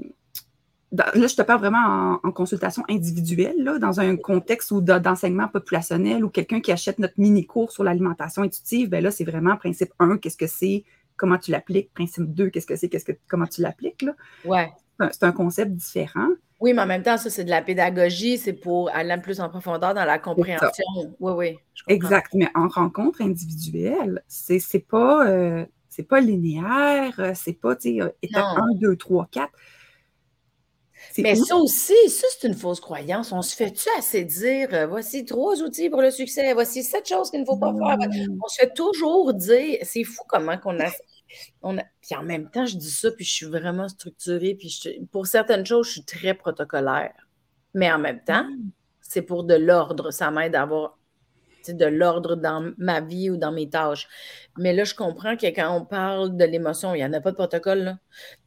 [0.92, 6.30] là, je te parle vraiment en, consultation individuelle, là, dans un contexte d'enseignement populationnel ou
[6.30, 10.36] quelqu'un qui achète notre mini-cours sur l'alimentation intuitive, ben là, c'est vraiment principe 1, qu'est-ce
[10.36, 10.84] que c'est,
[11.18, 14.02] comment tu l'appliques, principe 2, qu'est-ce que c'est, qu'est-ce que, comment tu l'appliques.
[14.02, 14.12] Là.
[14.46, 14.70] Ouais.
[15.12, 16.28] C'est un, concept différent.
[16.60, 19.48] Oui, mais en même temps, ça, c'est de la pédagogie, c'est pour aller plus en
[19.48, 20.84] profondeur dans la compréhension.
[21.20, 21.58] Oui, oui.
[21.86, 22.32] Exact.
[22.34, 25.64] Mais en rencontre individuelle, c'est pas, euh,
[26.08, 29.52] pas linéaire, c'est pas, tu sais, euh, étape 1, 2, 3, 4.
[31.18, 33.32] Mais ça aussi, ça, c'est une fausse croyance.
[33.32, 37.40] On se fait-tu assez dire, voici trois outils pour le succès, voici sept choses qu'il
[37.40, 37.98] ne faut pas faire?
[38.42, 40.88] On se fait toujours dire, c'est fou comment qu'on a
[41.60, 45.66] puis en même temps, je dis ça, puis je suis vraiment structurée, puis pour certaines
[45.66, 47.12] choses, je suis très protocolaire.
[47.74, 48.70] Mais en même temps, mm.
[49.00, 50.10] c'est pour de l'ordre.
[50.10, 50.97] Ça m'aide à avoir
[51.74, 54.08] de l'ordre dans ma vie ou dans mes tâches.
[54.58, 57.30] Mais là, je comprends que quand on parle de l'émotion, il n'y en a pas
[57.30, 57.78] de protocole.
[57.78, 57.98] Là.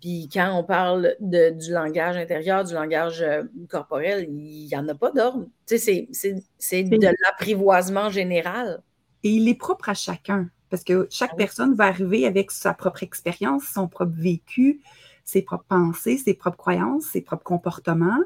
[0.01, 4.87] Puis quand on parle de, du langage intérieur, du langage euh, corporel, il n'y en
[4.87, 5.47] a pas d'ordre.
[5.67, 8.81] Tu sais, c'est de l'apprivoisement général.
[9.23, 10.49] Et il est propre à chacun.
[10.69, 14.81] Parce que chaque ah personne va arriver avec sa propre expérience, son propre vécu,
[15.25, 18.23] ses propres pensées, ses propres croyances, ses propres comportements,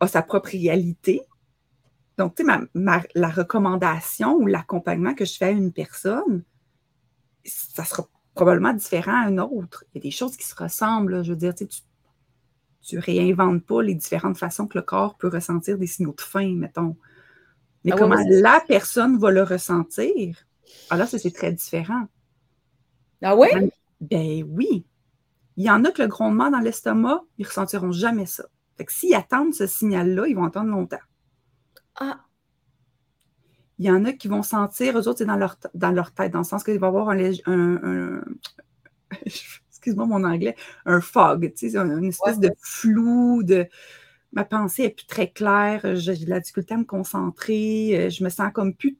[0.00, 1.22] a sa propre réalité.
[2.18, 2.52] Donc, tu sais,
[3.14, 6.44] la recommandation ou l'accompagnement que je fais à une personne,
[7.44, 9.84] ça sera probablement différent à un autre.
[9.92, 11.22] Il y a des choses qui se ressemblent.
[11.24, 11.66] Je veux dire, tu
[12.82, 16.54] tu réinventes pas les différentes façons que le corps peut ressentir des signaux de faim,
[16.54, 16.96] mettons.
[17.84, 20.46] Mais ah comment la personne va le ressentir,
[20.90, 22.06] alors, ah, ça, c'est très différent.
[23.22, 23.48] Ah oui?
[24.00, 24.84] Ben oui.
[25.56, 28.44] Il y en a que le grondement dans l'estomac, ils ne ressentiront jamais ça.
[28.76, 30.98] Fait que s'ils attendent ce signal-là, ils vont attendre longtemps.
[31.98, 32.20] Ah.
[33.78, 36.32] Il y en a qui vont sentir, eux autres, c'est dans leur, dans leur tête,
[36.32, 38.24] dans le sens qu'il va y avoir un, un,
[39.68, 40.56] excuse-moi mon anglais,
[40.86, 43.66] un fog, tu sais, une espèce de flou, de
[44.32, 48.30] ma pensée est plus très claire, j'ai de la difficulté à me concentrer, je me
[48.30, 48.96] sens comme plus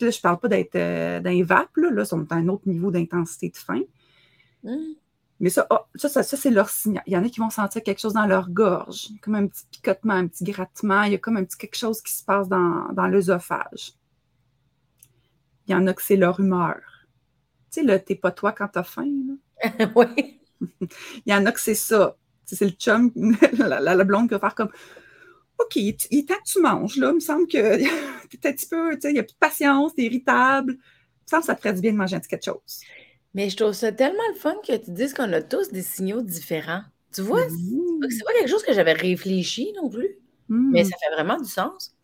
[0.00, 2.90] je ne parle pas d'être euh, d'un vape, là, là, sont à un autre niveau
[2.90, 3.82] d'intensité de faim.
[4.62, 4.76] Mmh.
[5.38, 7.02] Mais oh, ça, ça, ça, c'est leur signal.
[7.06, 9.64] Il y en a qui vont sentir quelque chose dans leur gorge, comme un petit
[9.70, 11.02] picotement, un petit grattement.
[11.02, 13.92] Il y a comme un petit quelque chose qui se passe dans, dans l'œsophage.
[15.66, 16.80] Il y en a que c'est leur humeur.
[17.70, 19.36] Tu sais, le t'es pas toi quand t'as faim.
[19.94, 20.40] oui.
[21.26, 22.16] Il y en a que c'est ça.
[22.46, 23.12] C'est le chum,
[23.58, 24.70] la, la, blonde qui va faire comme
[25.58, 27.08] OK, il est temps que tu manges, là.
[27.10, 27.78] Il me semble que
[28.28, 30.74] peut-être un petit peu, tu sais, il n'y a plus de patience, t'es irritable.
[30.74, 32.80] Il me semble que ça te ferait du bien de manger un petit quelque chose.
[33.36, 36.22] Mais je trouve ça tellement le fun que tu dises qu'on a tous des signaux
[36.22, 36.80] différents.
[37.12, 38.08] Tu vois, mmh.
[38.08, 40.16] c'est pas quelque chose que j'avais réfléchi non plus.
[40.48, 40.86] Mais mmh.
[40.86, 41.94] ça fait vraiment du sens.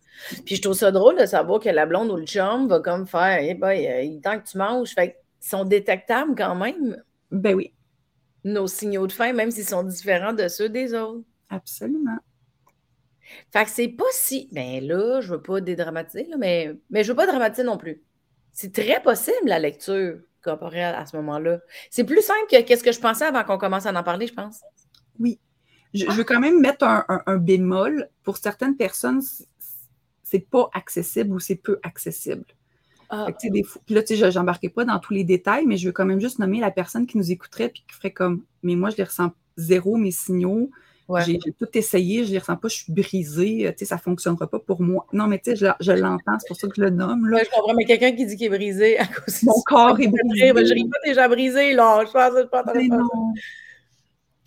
[0.45, 3.07] Puis je trouve ça drôle de savoir que la blonde ou le chum va comme
[3.07, 4.91] faire boy, euh, il temps que tu manges.
[4.91, 7.03] Fait qu'ils sont détectables quand même.
[7.31, 7.73] Ben oui.
[8.45, 11.25] Nos signaux de faim, même s'ils sont différents de ceux des autres.
[11.49, 12.19] Absolument.
[13.51, 14.51] Fait que c'est pas si.
[14.53, 18.03] Ben là, je veux pas dédramatiser, mais, mais je veux pas dramatiser non plus.
[18.53, 21.61] C'est très possible, la lecture corporelle à ce moment-là.
[21.91, 24.35] C'est plus simple que qu'est-ce que je pensais avant qu'on commence à en parler, je
[24.35, 24.61] pense.
[25.19, 25.39] Oui.
[25.95, 28.09] Je, veux quand même mettre un, bémol.
[28.23, 29.21] Pour certaines personnes,
[30.23, 32.45] c'est pas accessible ou c'est peu accessible.
[33.11, 33.27] Ah.
[33.43, 36.07] des puis là, tu sais, j'embarquais pas dans tous les détails, mais je veux quand
[36.07, 38.97] même juste nommer la personne qui nous écouterait puis qui ferait comme, mais moi, je
[38.97, 40.71] les ressens zéro, mes signaux.
[41.21, 44.01] J'ai tout essayé, je ne les ressens pas, je suis brisée, tu sais, ça ne
[44.01, 45.07] fonctionnera pas pour moi.
[45.13, 47.29] Non, mais tu sais, je, l'entends, c'est pour ça que je le nomme.
[47.29, 47.43] Là.
[47.45, 50.49] je comprends, mais quelqu'un qui dit qu'il est brisé à cause Mon corps est brisé.
[50.49, 52.05] Je ne ris pas déjà brisé, là.
[52.07, 53.07] Je pense que pas mais non.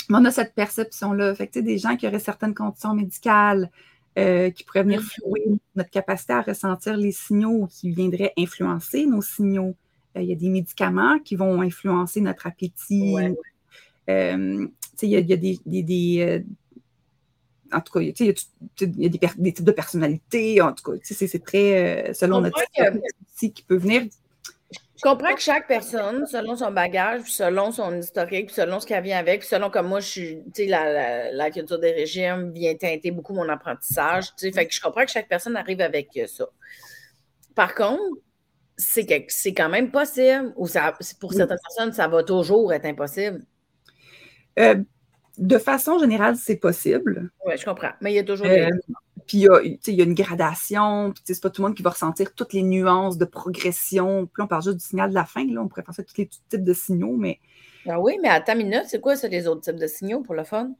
[0.09, 1.35] Mais on a cette perception-là.
[1.35, 3.69] Fait que, des gens qui auraient certaines conditions médicales,
[4.17, 5.43] euh, qui pourraient venir flouer
[5.75, 9.75] notre capacité à ressentir les signaux qui viendraient influencer nos signaux.
[10.15, 13.15] Euh, il y a des médicaments qui vont influencer notre appétit.
[14.09, 14.67] Euh,
[15.01, 16.45] il y a, des,
[17.73, 20.61] en tout cas, il y a, des, types de personnalités.
[20.61, 22.61] En tout cas, c'est très selon notre
[23.39, 24.03] qui peut venir
[24.97, 29.19] je comprends que chaque personne, selon son bagage, selon son historique, selon ce qu'elle vient
[29.19, 33.11] avec, selon comme moi, je suis, tu sais, la, la, culture des régimes vient teinter
[33.11, 34.27] beaucoup mon apprentissage.
[34.37, 36.45] Tu sais, fait que je comprends que chaque personne arrive avec ça.
[37.55, 38.01] Par contre,
[38.77, 43.43] c'est c'est quand même possible, ou ça, pour certaines personnes, ça va toujours être impossible.
[44.59, 44.75] Euh,
[45.37, 47.29] de façon générale, c'est possible.
[47.45, 47.91] Oui, je comprends.
[48.01, 48.61] Mais il y a toujours des...
[48.61, 48.93] Euh,
[49.27, 52.33] puis il y, a une gradation, puis c'est pas tout le monde qui va ressentir
[52.35, 54.27] toutes les nuances de progression.
[54.27, 56.17] Puis on parle juste du signal de la fin, là, on pourrait penser à tous
[56.17, 57.39] les types de signaux, mais.
[57.87, 60.35] Ah oui, mais à ta minute, c'est quoi ça, les autres types de signaux pour
[60.35, 60.71] le fun?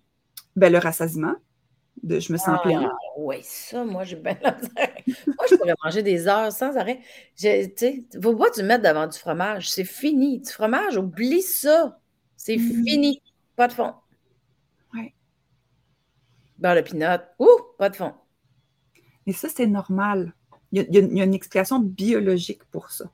[0.56, 1.36] Ben, le rassasiement.
[2.04, 2.92] De, je me sens ah, plein.
[3.18, 7.00] Oui, ça, moi, j'ai bien Moi, je pourrais manger des heures sans arrêt.
[7.36, 9.72] Tu sais, faut pas tu mettre devant du fromage.
[9.72, 10.40] C'est fini.
[10.40, 12.00] Du fromage, oublie ça.
[12.36, 12.84] C'est mm-hmm.
[12.84, 13.22] fini.
[13.56, 13.94] Pas de fond.
[14.94, 15.14] Oui.
[16.58, 18.14] Dans le pinot, ouh, pas de fond.
[19.26, 20.34] Et ça, c'est normal.
[20.72, 23.06] Il y, a, une explication biologique pour ça.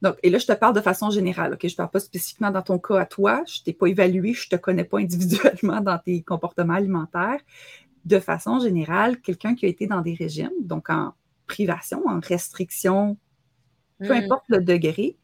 [0.00, 1.60] Donc, et là, je te parle de façon générale, OK?
[1.62, 3.42] Je ne parle pas spécifiquement dans ton cas à toi.
[3.46, 7.40] Je ne t'ai pas évalué, je ne te connais pas individuellement dans tes comportements alimentaires.
[8.06, 11.12] De façon générale, quelqu'un qui a été dans des régimes, donc en
[11.46, 13.18] privation, en restriction,
[13.98, 14.24] peu mm.
[14.24, 15.18] importe le degré,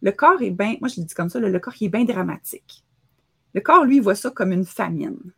[0.00, 2.84] le corps est bien, moi je le dis comme ça, le, corps est bien dramatique.
[3.54, 5.32] Le corps, lui, voit ça comme une famine.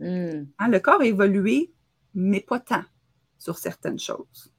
[0.00, 0.44] Mm.
[0.58, 1.72] Hein, le corps a évolué
[2.14, 2.84] mais pas tant
[3.38, 4.52] sur certaines choses.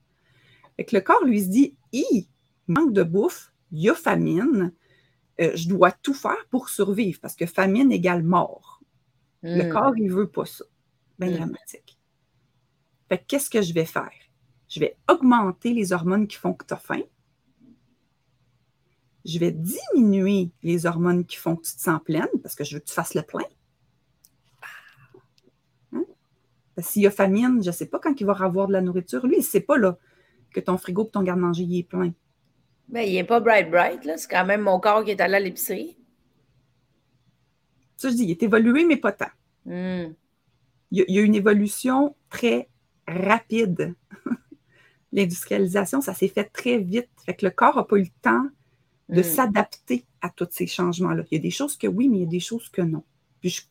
[0.76, 2.28] Fait que le corps lui se dit il
[2.68, 4.72] manque de bouffe, il y a famine,
[5.42, 8.82] euh, je dois tout faire pour survivre parce que famine égale mort.
[9.42, 9.72] Le hmm.
[9.72, 10.66] corps, il veut pas ça.
[11.18, 11.36] Bien hmm.
[11.36, 11.98] dramatique.
[13.08, 14.12] Fait qu'est-ce que je vais faire?
[14.68, 17.02] Je vais augmenter les hormones qui font que tu as faim.
[19.26, 22.76] Je vais diminuer les hormones qui font que tu te sens pleine parce que je
[22.76, 23.46] veux que tu fasses le plein.
[26.82, 29.26] S'il y a famine, je ne sais pas quand il va avoir de la nourriture.
[29.26, 29.98] Lui, il ne sait pas là,
[30.54, 32.14] que ton frigo et ton garde-manger est plein.
[32.88, 34.18] Ben, il n'est pas bright bright, là.
[34.18, 35.98] C'est quand même mon corps qui est allé à l'épicerie.
[37.98, 39.30] Ça, je dis, il est évolué, mais pas tant.
[39.66, 40.14] Hmm.
[40.92, 42.70] Il, y a, une évolution très
[43.08, 43.94] rapide.
[45.12, 47.10] L'industrialisation, ça s'est fait très vite.
[47.26, 48.48] Fait que le corps n'a pas eu le temps
[49.10, 49.24] de hmm.
[49.24, 51.24] s'adapter à tous ces changements-là.
[51.32, 53.04] Il y a des choses que oui, mais il y a des choses que non.
[53.42, 53.62] Puis je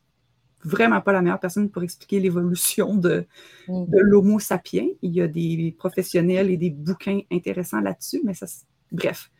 [0.63, 3.25] vraiment pas la meilleure personne pour expliquer l'évolution de,
[3.67, 3.85] mm.
[3.91, 4.87] l'Homo sapiens.
[5.01, 8.45] Il y a des professionnels et des bouquins intéressants là-dessus, mais ça,
[8.91, 9.31] bref,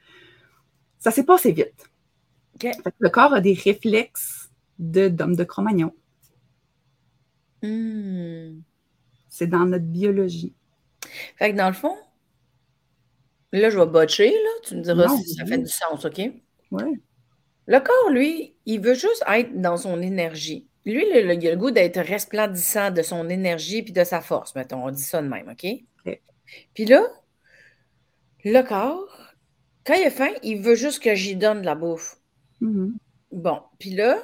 [0.98, 1.90] ça s'est passé vite.
[3.00, 5.94] Le corps a des réflexes d'homme de, Cro-Magnon.
[7.64, 8.60] Mm.
[9.28, 10.54] C'est dans notre biologie.
[11.38, 11.96] Fait que dans le fond,
[13.52, 14.50] là, je vais botcher, là.
[14.64, 16.22] Tu me diras si ça fait du sens, OK?
[16.72, 16.84] Oui.
[17.68, 20.68] Le corps, lui, il veut juste être dans son énergie.
[20.86, 24.86] Lui, il a le goût d'être resplendissant de son énergie puis de sa force, mettons.
[24.86, 25.68] On dit ça de même, OK?
[26.74, 27.04] Puis là,
[28.44, 29.34] le corps,
[29.86, 32.18] quand il a faim, il veut juste que j'y donne de la bouffe.
[32.62, 32.92] Mm-hmm.
[33.34, 34.24] Bon, puis là,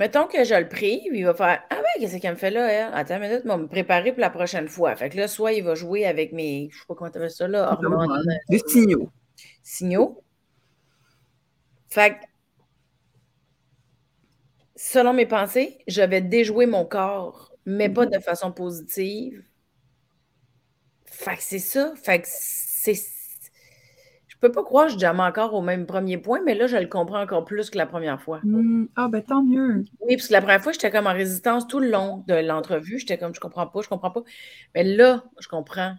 [0.00, 2.72] mettons que je le prie, il va faire Ah ouais, qu'est-ce qu'elle me fait là,
[2.72, 2.94] elle?
[2.94, 4.96] Attends une minute, il va me préparer pour la prochaine fois.
[4.96, 7.30] Fait que là, soit il va jouer avec mes, je sais pas comment tu appelles
[7.30, 8.26] ça là, hormones.
[8.48, 9.10] Des signaux.
[9.62, 10.24] Signaux.
[11.90, 12.16] Fait que
[14.74, 19.44] selon mes pensées, je vais déjouer mon corps, mais pas de façon positive.
[21.04, 21.92] Fait que c'est ça.
[22.02, 22.94] Fait que c'est.
[24.40, 26.78] Je peux pas croire que je jamais encore au même premier point, mais là, je
[26.78, 28.40] le comprends encore plus que la première fois.
[28.42, 28.86] Hmm.
[28.96, 29.84] Ah, ben tant mieux.
[30.00, 32.98] Oui, parce que la première fois, j'étais comme en résistance tout le long de l'entrevue.
[32.98, 34.22] J'étais comme, je comprends pas, je comprends pas.
[34.74, 35.94] Mais là, je comprends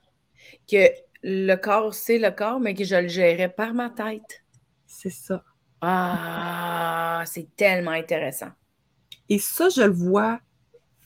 [0.67, 0.87] que
[1.21, 4.43] le corps, c'est le corps, mais que je le gérais par ma tête.
[4.87, 5.43] C'est ça.
[5.81, 8.49] Ah, c'est tellement intéressant.
[9.29, 10.39] Et ça, je le vois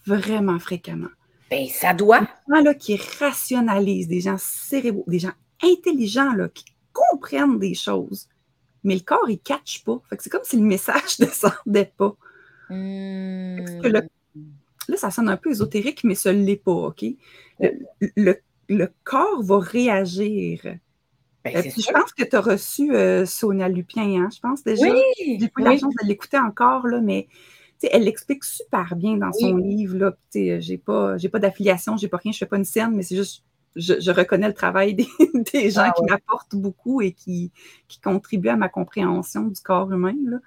[0.06, 1.10] vraiment fréquemment.
[1.50, 2.21] Bien, ça doit.
[2.21, 6.63] Des gens là, qui rationalisent, des gens cérébraux, des gens intelligents là, qui
[6.95, 8.27] comprennent des choses.
[8.84, 10.01] Mais le corps, il ne catch pas.
[10.19, 12.15] c'est comme si le message ne descendait pas.
[12.69, 13.60] Hmm.
[13.84, 14.01] là,
[14.95, 17.05] ça sonne un peu ésotérique, mais ça ne l'est pas, OK?
[17.99, 20.62] Le, corps va réagir.
[21.43, 24.29] Ben, euh, je pense que tu as reçu euh, Sonia Lupien, hein?
[24.34, 24.88] je pense déjà.
[24.88, 27.27] Oui, J'ai pas eu la chance de l'écouter encore, là, mais
[27.91, 29.97] elle l'explique super bien dans son livre.
[29.97, 30.17] Là.
[30.34, 33.15] J'ai pas, j'ai pas d'affiliation, j'ai pas rien, je fais pas une scène, mais c'est
[33.15, 33.43] juste,
[33.76, 35.08] je, reconnais le travail des,
[35.70, 37.52] gens ah qui m'apportent beaucoup et qui,
[37.88, 40.16] qui contribuent à ma compréhension du corps humain.
[40.24, 40.38] Là.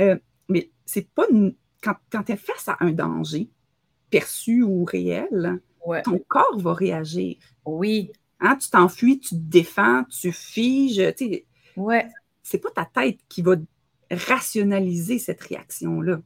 [0.00, 0.16] Euh,
[0.48, 1.26] mais c'est pas
[1.82, 3.50] quand, quand tu es face à un danger,
[4.10, 5.60] perçu ou réel,
[6.04, 7.36] ton corps va réagir.
[7.64, 8.12] Oui.
[8.40, 11.02] Hein, tu t'enfuis, tu te défends, tu figes.
[11.76, 12.08] Ouais.
[12.42, 13.56] C'est pas ta tête qui va
[14.10, 16.20] rationaliser cette réaction-là.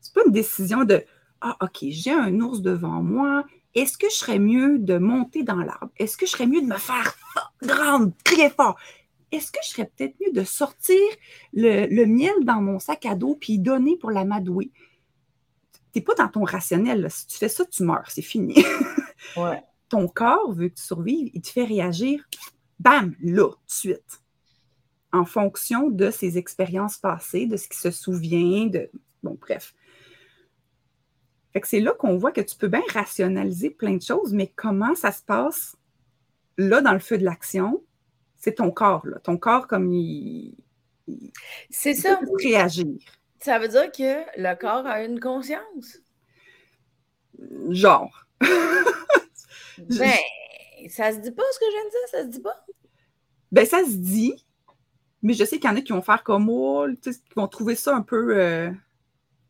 [0.00, 1.04] C'est pas une décision de
[1.46, 3.44] Ah, OK, j'ai un ours devant moi.
[3.74, 5.90] Est-ce que je serais mieux de monter dans l'arbre?
[5.98, 7.14] Est-ce que je serais mieux de me faire
[7.62, 8.78] grande, crier fort?
[9.30, 10.96] Est-ce que je serais peut-être mieux de sortir
[11.52, 14.70] le, le, miel dans mon sac à dos puis donner pour l'amadouer?
[15.92, 17.10] Tu n'es pas dans ton rationnel.
[17.10, 18.64] Si tu fais ça, tu meurs, c'est fini.
[19.90, 22.24] Ton corps veut que tu survives, il te fait réagir,
[22.80, 24.24] bam, là, tout de suite
[25.12, 28.90] en fonction de ses expériences passées, de ce qu'il se souvient, de.
[29.22, 29.72] Bon, bref.
[31.54, 34.52] Fait que c'est là qu'on voit que tu peux bien rationaliser plein de choses, mais
[34.56, 35.76] comment ça se passe
[36.58, 37.80] là dans le feu de l'action,
[38.36, 39.20] c'est ton corps, là.
[39.20, 40.56] Ton corps, comme il.
[41.70, 42.18] c'est ça.
[42.42, 42.98] Réagir.
[43.40, 46.00] Ça veut dire que le corps a une conscience.
[47.70, 48.26] Genre.
[48.40, 50.10] ben,
[50.88, 52.66] ça se dit pas ce que je viens de dire, ça se dit pas?
[53.52, 54.44] Ben, ça se dit,
[55.22, 57.76] mais je sais qu'il y en a qui vont faire comme moi, qui vont trouver
[57.76, 58.36] ça un peu.
[58.36, 58.72] Euh,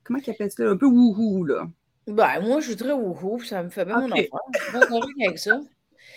[0.02, 0.68] comment ils appellent ça?
[0.68, 1.66] Un peu wouhou, là.
[2.06, 4.38] Ben, moi, je très wouhou, ça me fait bien mon enfant.
[4.52, 5.60] Je suis pas avec ça.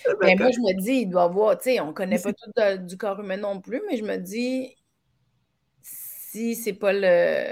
[0.22, 2.98] Mais moi, je me dis, il doit avoir, tu sais, on connaît pas tout du
[2.98, 4.76] corps humain non plus, mais je me dis,
[5.82, 7.52] si c'est pas le.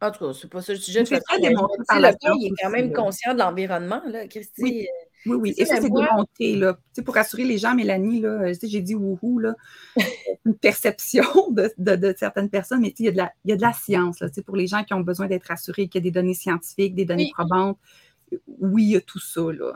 [0.00, 1.04] En tout cas, c'est pas ça le sujet.
[1.04, 4.86] C'est très démontré par le corps, il est quand même conscient de l'environnement, là, Christy.
[5.26, 5.54] Oui, oui.
[5.58, 6.78] Et ça, c'est démonté, là.
[6.94, 9.54] Tu pour rassurer les gens, Mélanie, là, euh, j'ai dit wouhou, là,
[10.46, 13.56] une perception de, de, certaines personnes, mais il y, a de la, il y a
[13.56, 16.04] de la science, là, pour les gens qui ont besoin d'être rassurés, qu'il y a
[16.04, 17.78] des données scientifiques, des données probantes.
[18.60, 19.72] Oui, il y a tout ça, là.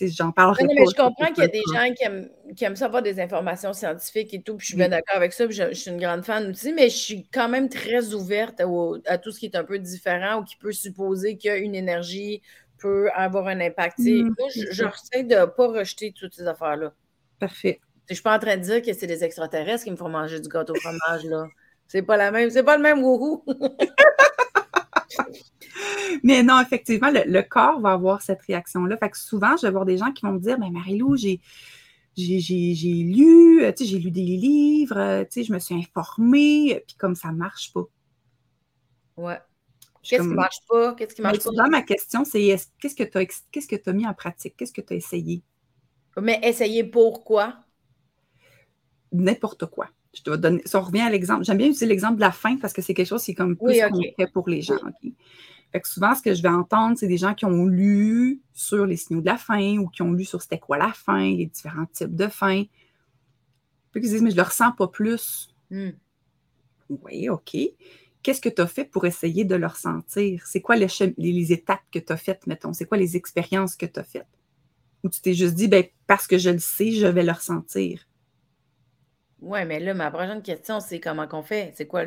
[0.00, 0.72] J'en parlerai pas.
[0.72, 3.72] Mais je comprends qu'il y a des gens qui aiment, qui aiment savoir des informations
[3.72, 6.24] scientifiques et tout, puis je suis bien d'accord avec ça, puis je, suis une grande
[6.24, 8.62] fan aussi, mais je suis quand même très ouverte
[9.06, 11.56] à tout ce qui est un peu différent ou qui peut supposer qu'il y a
[11.56, 12.42] une énergie
[12.80, 13.98] peut avoir un impact.
[13.98, 16.92] Mmh, moi, j'essaie de ne pas rejeter toutes ces affaires-là.
[17.38, 17.80] Parfait.
[18.06, 20.08] Je ne suis pas en train de dire que c'est des extraterrestres qui me font
[20.08, 21.46] manger du gâteau au fromage, là.
[21.86, 23.44] C'est pas la même, c'est pas le même wouhou.
[26.24, 28.96] Mais non, effectivement, le, corps va avoir cette réaction-là.
[28.96, 31.40] Fait que souvent, je vais voir des gens qui vont me dire Mais Marie-Lou, j'ai.
[32.16, 37.72] J'ai lu, j'ai lu des livres, je me suis informée, puis comme ça ne marche
[37.72, 37.84] pas.
[39.16, 39.38] Ouais.
[40.02, 40.94] Qu'est-ce qui ne marche pas?
[40.94, 41.68] Qu'est-ce qui marche pas?
[41.68, 44.56] ma question, c'est qu'est-ce que tu as, mis en pratique?
[44.56, 45.42] Qu'est-ce que tu as essayé?
[46.20, 47.56] Mais essayer pourquoi?
[49.12, 49.88] N'importe quoi.
[50.14, 50.62] Je te donner.
[50.64, 52.94] Si on revient à l'exemple, j'aime bien utiliser l'exemple de la faim parce que c'est
[52.94, 54.78] quelque chose qui est comme plus concret pour les gens.
[55.72, 58.86] Fait que souvent, ce que je vais entendre, c'est des gens qui ont lu sur
[58.86, 61.46] les signaux de la faim ou qui ont lu sur c'était quoi la faim, les
[61.46, 62.64] différents types de faim.
[63.92, 65.54] Puis ils disent, mais je ne le ressens pas plus.
[65.70, 65.90] Hmm.
[66.88, 67.56] Oui, OK
[68.22, 70.46] qu'est-ce que tu as fait pour essayer de le ressentir?
[70.46, 72.72] C'est quoi les, les, étapes que tu as faites, mettons?
[72.72, 74.26] C'est quoi les expériences que tu as faites?
[75.02, 78.06] Ou tu t'es juste dit, ben, parce que je le sais, je vais le ressentir?
[79.40, 81.72] Oui, mais là, ma prochaine question, c'est comment qu'on fait?
[81.76, 82.04] C'est quoi?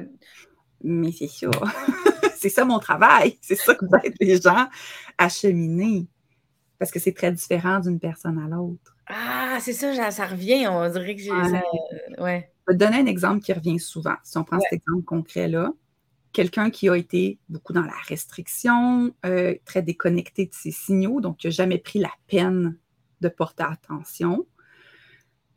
[0.83, 1.49] Mais c'est ça.
[2.35, 3.37] c'est ça mon travail.
[3.41, 4.67] C'est ça que d'être les gens
[5.17, 6.07] à cheminer.
[6.77, 8.97] Parce que c'est très différent d'une personne à l'autre.
[9.07, 10.67] Ah, c'est ça, ça revient.
[10.67, 11.31] On dirait que j'ai.
[11.31, 12.51] Ouais.
[12.67, 14.15] Je vais te donner un exemple qui revient souvent.
[14.23, 15.71] Si on prend cet exemple concret-là,
[16.33, 21.37] quelqu'un qui a été beaucoup dans la restriction, euh, très déconnecté de ses signaux, donc
[21.37, 22.77] qui n'a jamais pris la peine
[23.21, 24.45] de porter attention,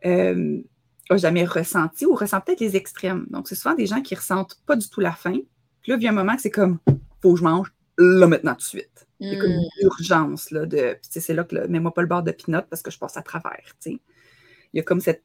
[0.04, 0.62] euh,
[1.10, 3.26] n'a jamais ressenti ou ressent peut-être les extrêmes.
[3.30, 5.38] Donc, c'est souvent des gens qui ressentent pas du tout la faim.
[5.82, 6.78] Puis là, il y a un moment que c'est comme,
[7.22, 9.06] faut que je mange là maintenant tout de suite.
[9.18, 9.86] Il y a comme une hmm.
[9.86, 10.98] urgence là, de.
[11.00, 13.74] c'est là que, mets-moi pas le bord de pinot parce que je passe à travers.
[13.86, 13.98] Il
[14.74, 15.24] y a comme cette.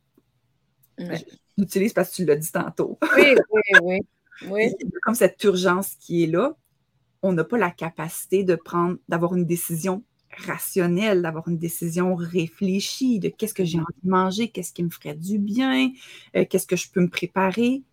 [1.57, 2.97] J'utilise parce que tu l'as dit tantôt.
[3.17, 3.99] Oui, oui, oui.
[4.47, 4.73] Oui.
[5.03, 6.55] Comme cette urgence qui est là,
[7.21, 10.03] on n'a pas la capacité de prendre, d'avoir une décision
[10.37, 14.89] rationnelle, d'avoir une décision réfléchie de qu'est-ce que j'ai envie de manger, qu'est-ce qui me
[14.89, 15.89] ferait du bien,
[16.35, 17.83] euh, qu'est-ce que je peux me préparer.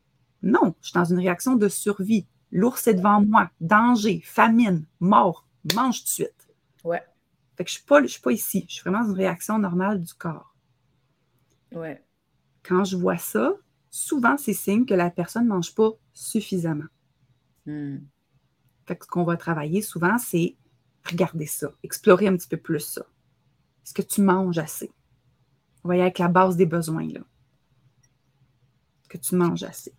[0.43, 2.27] Non, je suis dans une réaction de survie.
[2.53, 6.49] L'ours est devant moi, danger, famine, mort, mange tout de suite.
[6.85, 7.03] Ouais.
[7.57, 8.65] Fait que je ne suis, suis, pas ici.
[8.69, 10.55] Je suis vraiment dans une réaction normale du corps.
[11.73, 12.03] Ouais.
[12.63, 13.55] Quand je vois ça,
[13.91, 16.89] souvent, c'est signe que la personne ne mange pas suffisamment.
[17.67, 17.99] Hmm.
[18.87, 20.57] Fait que ce qu'on va travailler souvent, c'est
[21.05, 23.03] regarder ça, explorer un petit peu plus ça.
[23.85, 24.91] Est-ce que tu manges assez?
[25.85, 27.21] On va y aller avec la base des besoins, là.
[29.01, 29.95] Est-ce que tu manges assez?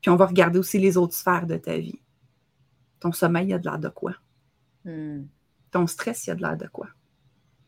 [0.00, 2.00] Puis on va regarder aussi les autres sphères de ta vie.
[3.00, 4.14] ton sommeil, il y a de l'air de quoi?
[4.84, 5.24] Hmm.
[5.70, 6.88] Ton stress, il y a de l'air de quoi?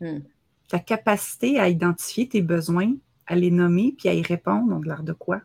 [0.00, 0.20] Hmm.
[0.68, 2.94] Ta capacité à identifier tes besoins,
[3.30, 5.40] à les nommer, puis à y répondre, ont de l'air de quoi?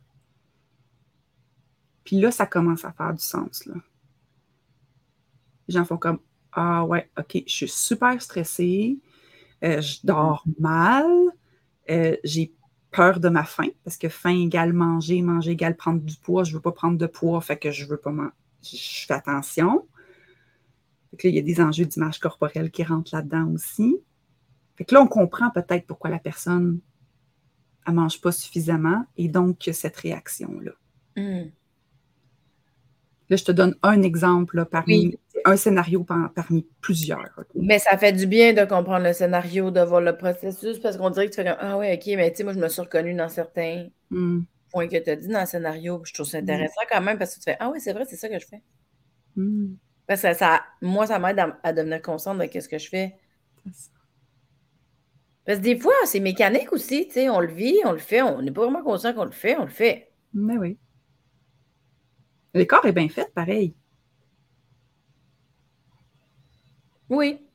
[2.04, 3.68] Puis là, ça commence à faire du sens.
[3.68, 3.76] Là.
[5.68, 6.20] Les gens font comme
[6.52, 8.98] Ah ouais, OK, je suis super stressée,
[9.64, 11.06] euh, je dors mal,
[11.92, 12.56] euh, j'ai
[12.90, 16.52] peur de ma faim, parce que faim égale manger, manger égale prendre du poids, je
[16.52, 18.34] ne veux pas prendre de poids, fait que je veux pas manger.
[18.64, 19.88] Je fais attention.
[21.12, 23.96] Fait que là, il y a des enjeux d'image corporelle qui rentrent là-dedans aussi.
[24.76, 26.80] Fait que là, on comprend peut-être pourquoi la personne
[27.88, 30.72] ne mange pas suffisamment et donc cette réaction-là.
[31.16, 31.50] Hmm.
[33.30, 37.40] Là, je te donne un exemple parmi un scénario parmi plusieurs.
[37.54, 41.12] Mais ça fait du bien de comprendre le scénario, de voir le processus, parce qu'on
[41.12, 42.82] dirait que tu fais comme Ah oui, OK, mais tu sais, moi, je me suis
[42.82, 44.42] reconnue dans certains hmm.
[44.72, 46.02] points que tu as dit dans le scénario.
[46.04, 48.16] Je trouve ça intéressant quand même parce que tu fais Ah oui, c'est vrai, c'est
[48.16, 48.62] ça que je fais.
[49.36, 49.76] Hmm.
[50.08, 53.16] Parce que ça, moi, ça m'aide à, devenir consciente de ce que je fais.
[55.46, 58.22] Parce que des fois, c'est mécanique aussi, tu sais, on le vit, on le fait,
[58.22, 60.12] on n'est pas vraiment conscient qu'on le fait, on le fait.
[60.34, 60.78] Mais oui.
[62.54, 63.76] Le corps est bien fait, pareil.
[67.10, 67.46] Oui.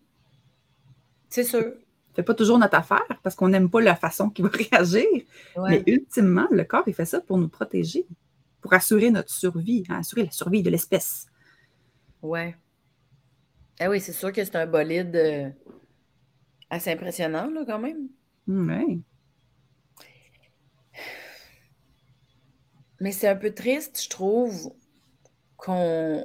[1.28, 1.74] C'est sûr.
[2.14, 5.06] Fait pas toujours notre affaire parce qu'on n'aime pas la façon qu'il va réagir.
[5.68, 8.06] Mais ultimement, le corps, il fait ça pour nous protéger,
[8.60, 11.26] pour assurer notre survie, hein, assurer la survie de l'espèce.
[12.22, 12.56] Ouais.
[13.80, 15.48] Ah oui, c'est sûr que c'est un bolide euh,
[16.70, 18.08] assez impressionnant, là, quand même.
[18.46, 19.02] Oui.
[23.00, 24.72] Mais c'est un peu triste, je trouve,
[25.56, 26.24] qu'on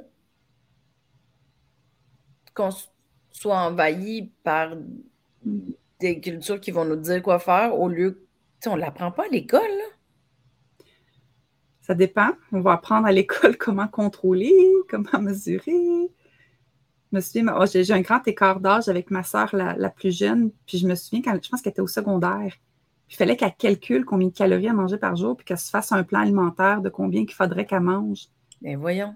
[3.30, 4.76] soit envahi par
[6.00, 8.26] des cultures qui vont nous dire quoi faire au lieu.
[8.66, 9.60] on ne l'apprend pas à l'école.
[11.80, 12.30] Ça dépend.
[12.52, 14.52] On va apprendre à l'école comment contrôler,
[14.90, 16.10] comment mesurer.
[17.16, 20.50] Je me souviens, oh, j'ai un grand écart d'âge avec ma soeur la, plus jeune,
[20.66, 22.52] puis je me souviens quand je pense qu'elle était au secondaire.
[23.08, 25.92] Il fallait qu'elle calcule combien de calories elle mangeait par jour, puis qu'elle se fasse
[25.92, 28.26] un plan alimentaire de combien qu'il faudrait qu'elle mange.
[28.60, 29.14] Ben voyons.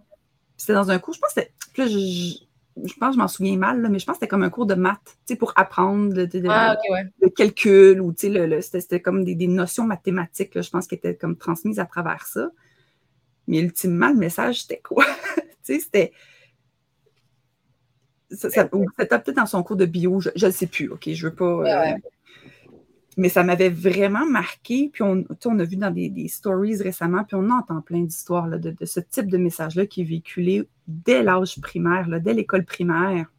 [0.56, 1.34] C'était dans un cours, je pense
[1.74, 2.38] que je,
[2.84, 4.66] je, pense que je m'en souviens mal, mais je pense que c'était comme un cours
[4.66, 6.76] de maths, pour apprendre le, ah,
[7.36, 12.26] calcul ou c'était comme des, notions mathématiques, je pense, qui étaient comme transmises à travers
[12.26, 12.50] ça.
[13.46, 15.04] Mais ultimement, le message, c'était quoi?
[15.62, 16.12] c'était.
[18.30, 21.08] C'était peut-être dans son cours de bio, je ne sais plus, OK?
[21.10, 21.44] Je veux pas.
[21.44, 21.94] Euh,
[23.16, 24.90] mais ça m'avait vraiment marqué.
[24.92, 28.74] Puis on, on a vu dans des, stories récemment, puis on entend plein d'histoires de,
[28.84, 33.30] ce type de message-là qui est véhiculé dès l'âge primaire, dès l'école primaire.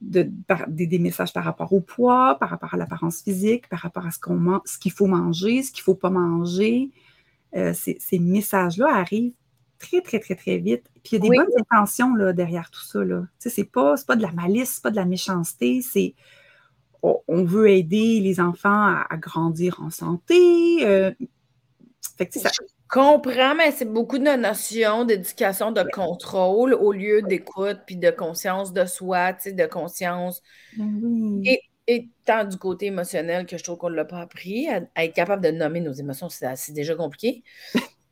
[0.00, 0.30] De,
[0.68, 4.18] des, messages par rapport au poids, par rapport à l'apparence physique, par rapport à ce
[4.18, 6.90] qu'on ce qu'il faut manger, ce qu'il ne faut pas manger.
[7.54, 9.34] Euh, ces, messages-là arrivent
[9.80, 10.84] très, très, très, très vite.
[11.02, 13.00] Puis il y a des bonnes intentions là, derrière tout ça.
[13.38, 16.14] Ce n'est pas, pas de la malice, ce pas de la méchanceté, c'est
[17.02, 20.86] on veut aider les enfants à, grandir en santé.
[20.86, 21.10] Euh,
[22.18, 22.26] Je
[22.88, 28.74] comprends, mais c'est beaucoup de notions d'éducation, de contrôle au lieu d'écoute puis de conscience
[28.74, 30.42] de soi, de conscience.
[30.76, 31.42] Ben
[31.86, 35.14] et, tant du côté émotionnel que je trouve qu'on ne l'a pas appris, à, être
[35.14, 37.42] capable de nommer nos émotions, c'est déjà compliqué.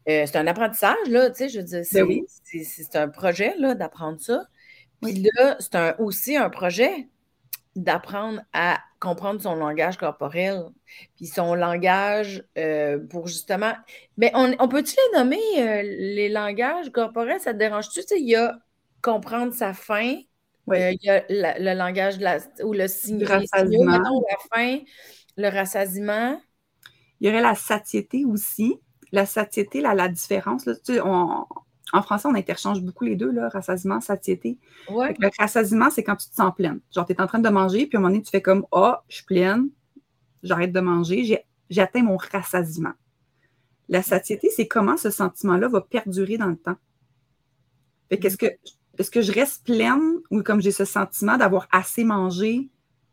[0.09, 2.23] Euh, c'est un apprentissage, là, tu sais, je veux dire, ben
[2.65, 4.45] c'est un projet, là, d'apprendre ça.
[5.03, 7.09] Puis là, c'est aussi un projet
[7.77, 10.65] d'apprendre à comprendre son langage corporel,
[11.17, 13.73] puis son langage euh, pour justement.
[14.17, 17.41] Mais on, peut-tu les nommer, euh, les langages corporels?
[17.41, 18.01] Ça te dérange-tu?
[18.17, 18.59] il y a
[19.03, 20.17] comprendre sa faim,
[20.71, 23.99] euh, il y a le langage de la, ou le signe, rassasiement.
[23.99, 24.79] la faim,
[25.37, 26.41] le rassasiement.
[27.21, 28.79] Il y aurait la satiété aussi.
[29.13, 31.47] La satiété, la, la différence, là, tu sais, on,
[31.93, 34.59] en français, on interchange beaucoup les deux, là, rassasiement, satiété.
[34.91, 36.81] Le rassasiement, c'est quand tu te sens pleine.
[36.95, 38.67] Genre, tu es en train de manger, puis à un moment donné, tu fais comme
[38.73, 39.69] Ah, oh, je suis pleine,
[40.43, 42.93] j'arrête de manger, j'ai atteint mon rassasiement.
[43.89, 46.77] La satiété, c'est comment ce sentiment-là va perdurer dans le temps.
[48.11, 48.47] Fait qu'est-ce que,
[48.99, 52.69] est-ce que je reste pleine ou comme j'ai ce sentiment d'avoir assez mangé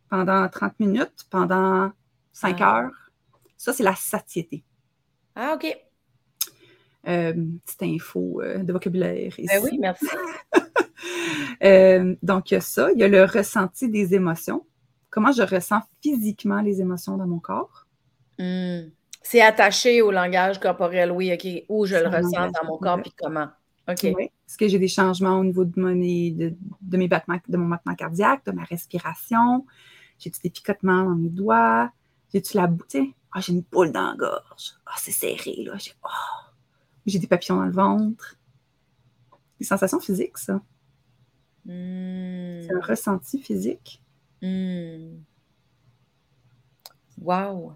[0.09, 1.91] pendant 30 minutes, pendant
[2.33, 2.81] 5 ah.
[2.81, 3.11] heures?
[3.55, 4.65] Ça, c'est la satiété.
[5.35, 5.65] Ah, OK.
[7.07, 7.33] Euh,
[7.65, 9.47] petite info euh, de vocabulaire ici.
[9.47, 10.07] Ben oui, merci.
[11.63, 12.91] Euh, donc, il y a ça.
[12.91, 14.65] Il y a le ressenti des émotions.
[15.09, 17.85] Comment je ressens physiquement les émotions dans mon corps?
[18.39, 18.89] Hmm.
[19.21, 21.65] C'est attaché au langage corporel, oui, OK.
[21.69, 23.47] Où je le ressens dans mon corps, puis comment.
[23.87, 24.03] OK.
[24.03, 27.95] Est-ce que j'ai des changements au niveau de, mon, de, mes battements, de mon battement
[27.95, 29.65] cardiaque, de ma respiration?
[30.19, 31.91] J'ai-tu des picotements dans mes doigts?
[32.33, 32.85] J'ai-tu la boule?
[33.31, 34.73] Ah, j'ai une boule dans la gorge.
[34.85, 35.73] Ah, c'est serré, là.
[35.77, 36.07] J'ai, oh,
[37.05, 38.37] j'ai des papillons dans le ventre.
[39.59, 40.61] Des sensations physiques, ça.
[41.65, 42.61] Hmm.
[42.63, 44.01] C'est un ressenti physique.
[44.41, 45.17] Hmm.
[47.21, 47.75] Wow.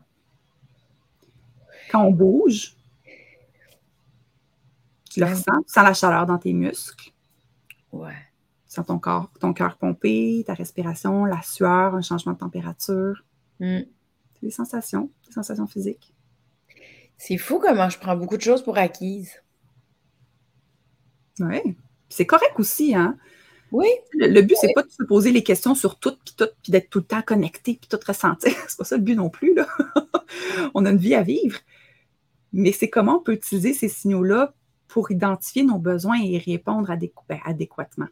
[1.91, 2.75] Quand on bouge,
[5.09, 7.11] tu le Ben ressens, tu sens la chaleur dans tes muscles,
[7.91, 8.13] Ouais.
[8.67, 13.23] tu sens ton corps, ton cœur pomper, ta respiration, la sueur, un changement de température.
[13.59, 13.79] Hmm.
[14.35, 16.13] C'est des sensations, des sensations physiques.
[17.19, 19.43] C'est fou comment je prends beaucoup de choses pour acquises.
[21.39, 21.75] Oui.
[22.07, 23.17] C'est correct aussi, hein?
[23.71, 23.87] Oui.
[24.13, 26.71] Le, le but, c'est pas de se poser les questions sur tout, puis tout, puis
[26.71, 28.51] d'être tout le temps connecté, puis tout ressentir.
[28.67, 29.67] C'est pas ça le but non plus, là.
[30.73, 31.59] on a une vie à vivre.
[32.51, 34.55] Mais c'est comment on peut utiliser ces signaux-là
[34.87, 38.07] pour identifier nos besoins et répondre adéqu- ben, adéquatement.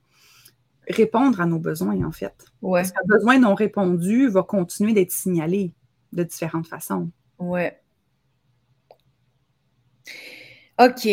[0.87, 2.45] Répondre à nos besoins, en fait.
[2.61, 2.81] Ouais.
[2.81, 5.73] Parce qu'un besoin non répondu va continuer d'être signalé
[6.13, 7.09] de différentes façons.
[7.39, 7.79] Ouais.
[10.79, 11.07] OK.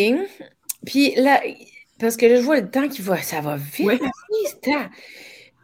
[0.86, 1.40] Puis là,
[1.99, 3.86] parce que là, je vois le temps qui va, ça va vite.
[3.86, 3.99] Ouais.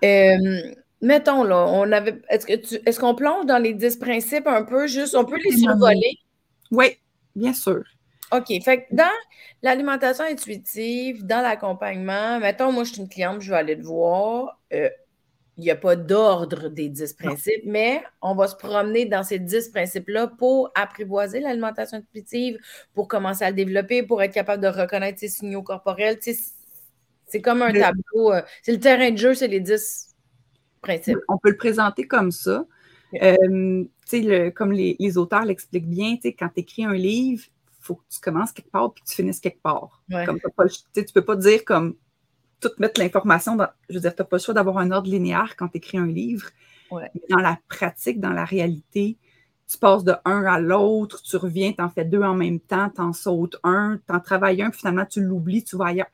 [0.05, 2.21] Euh, mettons, là, on avait.
[2.29, 5.39] Est-ce que tu est-ce qu'on plonge dans les 10 principes un peu, juste, on peut
[5.45, 6.19] les survoler?
[6.71, 6.97] Oui,
[7.37, 7.83] bien sûr.
[8.33, 8.47] OK.
[8.65, 9.11] Fait que dans
[9.63, 14.59] l'alimentation intuitive, dans l'accompagnement, mettons, moi, je suis une cliente, je vais aller te voir.
[14.73, 14.89] euh,
[15.61, 19.39] il n'y a pas d'ordre des 10 principes, mais on va se promener dans ces
[19.39, 22.59] 10 principes-là pour apprivoiser l'alimentation intuitive,
[22.95, 26.19] pour commencer à le développer, pour être capable de reconnaître ses signaux corporels.
[27.27, 28.33] C'est comme un Le- tableau.
[28.33, 30.09] euh, c'est le terrain de jeu, c'est les 10
[30.81, 31.19] principes.
[31.29, 32.67] On peut le présenter comme ça.
[33.23, 33.37] Euh,
[34.13, 38.05] le- comme les, les auteurs l'expliquent bien, quand tu écris un livre, il faut que
[38.11, 40.03] tu commences quelque part puis que tu finisses quelque part.
[40.11, 40.25] Ouais.
[40.27, 41.97] Comme pas tu tu peux pas dire comme
[42.61, 43.69] tout mettre l'information dans.
[43.89, 45.99] Je veux dire, tu n'as pas le choix d'avoir un ordre linéaire quand tu écris
[45.99, 46.51] un livre.
[46.91, 47.11] Ouais.
[47.15, 49.17] Mais dans la pratique, dans la réalité,
[49.69, 52.91] tu passes de un à l'autre, tu reviens, tu en fais deux en même temps,
[52.91, 56.09] tu en sautes un, tu en travailles un, puis finalement tu l'oublies, tu vas ailleurs.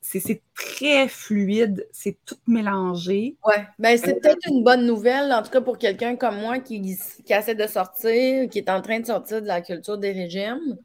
[0.00, 3.36] C'est- très fluide, c'est tout mélangé.
[3.44, 6.58] Ouais, ben Euh, c'est peut-être une bonne nouvelle, en tout cas pour quelqu'un comme moi
[6.58, 6.80] qui,
[7.24, 10.78] qui essaie de sortir, qui est en train de sortir de la culture des régimes.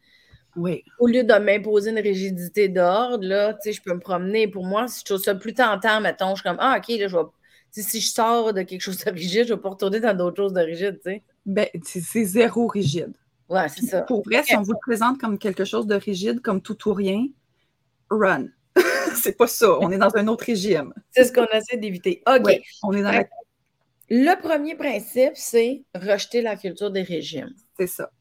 [0.55, 0.83] Oui.
[0.99, 4.47] Au lieu de m'imposer une rigidité d'ordre, là, tu sais, je peux me promener.
[4.47, 7.07] Pour moi, si je trouve ça plus tentant, mettons, je suis comme, ah, OK, là,
[7.07, 7.23] je vais.
[7.71, 10.53] si je sors de quelque chose de rigide, je vais pas retourner dans d'autres choses
[10.53, 11.23] de rigide, tu sais.
[11.45, 13.13] Ben, c'est c'est zéro rigide.
[13.49, 14.01] Ouais, c'est ça.
[14.01, 16.93] Pour vrai, si on vous le présente comme quelque chose de rigide, comme tout ou
[16.93, 17.27] rien,
[18.09, 18.47] run.
[19.15, 19.77] c'est pas ça.
[19.79, 20.93] On est dans un autre régime.
[21.11, 22.23] C'est ce qu'on essaie d'éviter.
[22.27, 22.45] OK.
[22.45, 23.25] Ouais, on est dans la...
[24.09, 27.51] Le premier principe, c'est rejeter la culture des régimes.
[27.77, 28.11] C'est ça.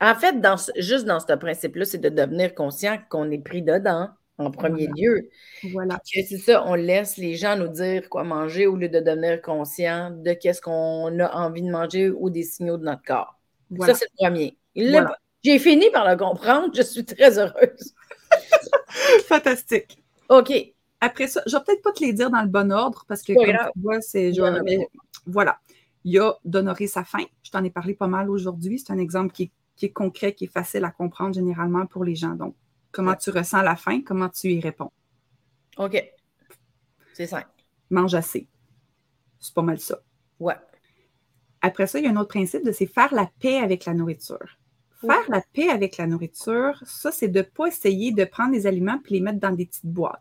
[0.00, 4.08] En fait, dans juste dans ce principe-là, c'est de devenir conscient qu'on est pris dedans,
[4.38, 5.02] en premier Voilà.
[5.02, 5.28] lieu.
[5.72, 6.00] Voilà.
[6.04, 10.10] C'est ça, on laisse les gens nous dire quoi manger au lieu de devenir conscient
[10.10, 13.38] de qu'est-ce qu'on a envie de manger ou des signaux de notre corps.
[13.70, 13.92] Voilà.
[13.94, 14.56] Ça, c'est le premier.
[14.74, 15.16] Voilà.
[15.44, 16.70] J'ai fini par le comprendre.
[16.74, 17.94] Je suis très heureuse.
[19.26, 20.02] Fantastique.
[20.28, 20.52] OK.
[21.02, 23.32] Après ça, je vais peut-être pas te les dire dans le bon ordre parce que,
[23.32, 24.32] comme tu vois, c'est.
[25.26, 25.58] voilà.
[26.04, 27.24] Il y a d'honorer sa faim.
[27.42, 28.78] Je t'en ai parlé pas mal aujourd'hui.
[28.78, 29.50] C'est un exemple qui est,
[29.80, 32.34] qui est concret, qui est facile à comprendre généralement pour les gens.
[32.34, 32.54] Donc,
[32.92, 33.16] comment Ouais.
[33.16, 34.92] tu ressens la faim, comment tu y réponds.
[35.78, 36.04] OK.
[37.14, 37.48] C'est simple.
[37.88, 38.46] Mange assez.
[39.38, 39.98] C'est pas mal ça.
[40.38, 40.56] Ouais.
[41.62, 43.94] Après ça, il y a un autre principe de c'est faire la paix avec la
[43.94, 44.58] nourriture.
[45.00, 48.66] Faire la paix avec la nourriture, ça, c'est de ne pas essayer de prendre des
[48.66, 50.20] aliments puis les mettre dans des petites boîtes.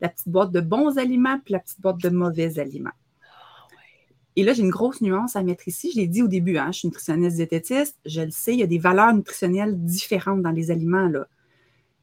[0.00, 2.92] La petite boîte de bons aliments puis la petite boîte de mauvais aliments.
[4.40, 5.90] Et là, j'ai une grosse nuance à mettre ici.
[5.92, 7.98] Je l'ai dit au début, hein, je suis nutritionniste diététiste.
[8.06, 11.08] Je le sais, il y a des valeurs nutritionnelles différentes dans les aliments.
[11.08, 11.28] Là.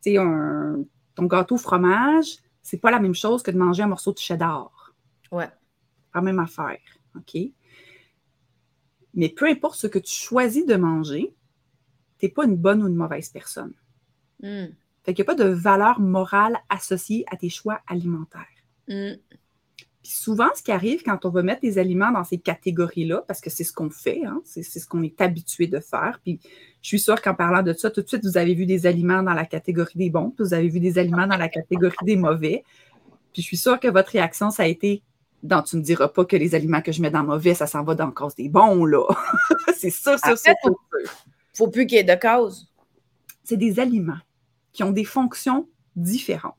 [0.04, 0.86] Tu sais, un-
[1.16, 4.20] ton gâteau au fromage, c'est pas la même chose que de manger un morceau de
[4.20, 4.94] cheddar.
[5.32, 5.48] Ouais.
[5.48, 6.78] Pas la même affaire.
[7.16, 7.42] OK?
[9.16, 11.34] Mais peu importe ce que tu choisis de manger,
[12.20, 13.74] tu n'es pas une bonne ou une mauvaise personne.
[14.44, 14.68] Hmm.
[15.02, 18.46] Fait qu'il n'y a pas de valeur morale associée à tes choix alimentaires.
[18.88, 19.14] Hmm.
[20.08, 23.41] Puis souvent, ce qui arrive quand on va mettre des aliments dans ces catégories-là, parce
[23.41, 26.22] que c'est ce qu'on fait, hein, c'est ce qu'on est habitué de faire.
[26.24, 26.39] Puis
[26.82, 29.22] je suis sûre qu'en parlant de ça, tout de suite, vous avez vu des aliments
[29.22, 32.16] dans la catégorie des bons, puis vous avez vu des aliments dans la catégorie des
[32.16, 32.64] mauvais.
[33.34, 35.03] Puis je suis sûre que votre réaction, ça a été
[35.43, 37.68] dans tu ne me diras pas que les aliments que je mets dans mauvais, ça
[37.68, 39.03] s'en va dans la cause des bons, là.
[39.78, 40.36] c'est En ça.
[40.38, 40.53] fait, ça.
[41.53, 42.72] Faut plus qu'il y ait de cause.
[43.43, 44.22] c'est des aliments
[44.72, 46.55] qui ont des fonctions différentes.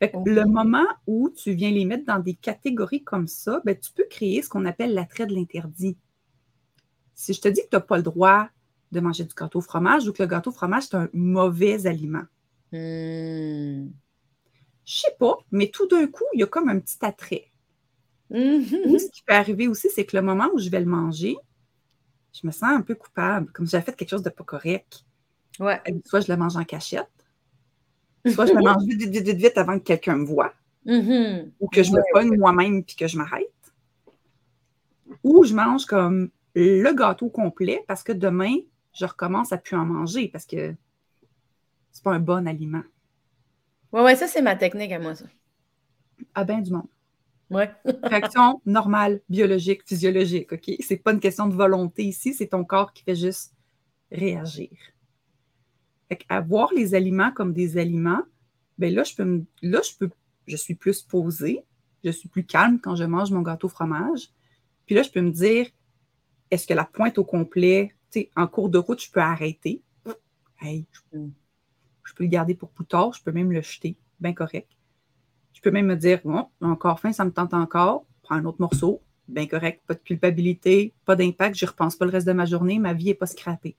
[0.00, 0.26] Fait que Ok.
[0.26, 4.06] Le moment où tu viens les mettre dans des catégories comme ça, ben, tu peux
[4.08, 5.96] créer ce qu'on appelle l'attrait de l'interdit.
[7.14, 8.48] Si je te dis que tu n'as pas le droit
[8.92, 11.86] de manger du gâteau au fromage ou que le gâteau au fromage, c'est un mauvais
[11.88, 12.22] aliment,
[12.72, 13.88] Hmm.
[14.86, 17.50] je sais pas, mais tout d'un coup, il y a comme un petit attrait.
[18.84, 18.98] Ou Mhm.
[18.98, 21.36] ce qui peut arriver aussi, c'est que le moment où je vais le manger,
[22.32, 25.04] je me sens un peu coupable, comme si j'avais fait quelque chose de pas correct.
[25.58, 25.82] Ouais.
[26.04, 27.08] Soit je le mange en cachette,
[28.32, 30.52] Soit je me mange vite, vite, vite, vite, avant que quelqu'un me voie,
[30.84, 31.52] Mhm.
[31.60, 33.52] ou que je me pogne moi-même puis que je m'arrête.
[35.22, 38.54] Ou je mange comme le gâteau complet parce que demain,
[38.92, 40.74] je recommence à plus en manger parce que
[41.92, 42.82] c'est pas un bon aliment.
[43.92, 45.24] Ouais, ouais, ça, c'est ma technique à moi, ça.
[46.34, 46.88] Ah ben du monde.
[47.50, 47.70] Ouais.
[48.02, 50.70] Réaction normale, biologique, physiologique, OK?
[50.80, 53.52] C'est pas une question de volonté ici, c'est ton corps qui fait juste
[54.10, 54.70] réagir.
[56.28, 58.22] À voir les aliments comme des aliments,
[58.78, 60.10] ben là, je peux là, je peux,
[60.46, 61.64] je suis plus posée,
[62.04, 64.30] je suis plus calme quand je mange mon gâteau fromage.
[64.86, 65.66] Puis là, je peux me dire,
[66.50, 69.82] est-ce que la pointe au complet, tu sais, en cours de route, je peux arrêter?
[70.60, 74.70] Hey, je, peux le garder pour plus tard, je peux même le jeter, bien correct.
[75.52, 78.60] Je peux même me dire, bon, encore faim, ça me tente encore, prends un autre
[78.60, 82.46] morceau, bien correct, pas de culpabilité, pas d'impact, je repense pas le reste de ma
[82.46, 83.76] journée, ma vie n'est pas scrappée.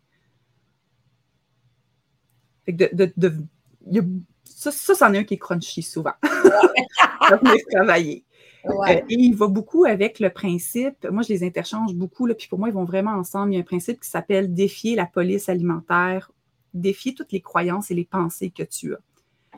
[2.67, 3.43] Fait que de, de- de-
[3.87, 4.03] il y a-
[4.43, 6.13] ça, ça, c'en est un qui est crunchy souvent.
[7.41, 8.23] Venir travailler.
[8.65, 9.01] Ouais.
[9.01, 12.47] Euh, et il va beaucoup avec le principe, moi je les interchange beaucoup, là, puis
[12.49, 13.53] pour moi ils vont vraiment ensemble.
[13.53, 16.31] Il y a un principe qui s'appelle défier la police alimentaire,
[16.73, 18.99] défier toutes les croyances et les pensées que tu as.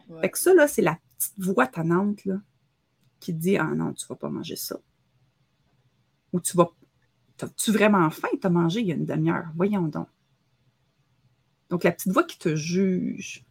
[0.10, 0.22] Ouais.
[0.22, 2.36] Fait que ça, là, c'est la petite voix tannante là,
[3.20, 4.80] qui te dit Ah non, tu vas pas manger ça.
[6.34, 6.70] Ou tu vas.
[7.42, 8.28] As-tu vraiment faim?
[8.40, 9.48] Tu as mangé il y a une demi-heure.
[9.56, 10.08] Voyons donc.
[11.70, 13.46] Donc, la petite voix qui te juge,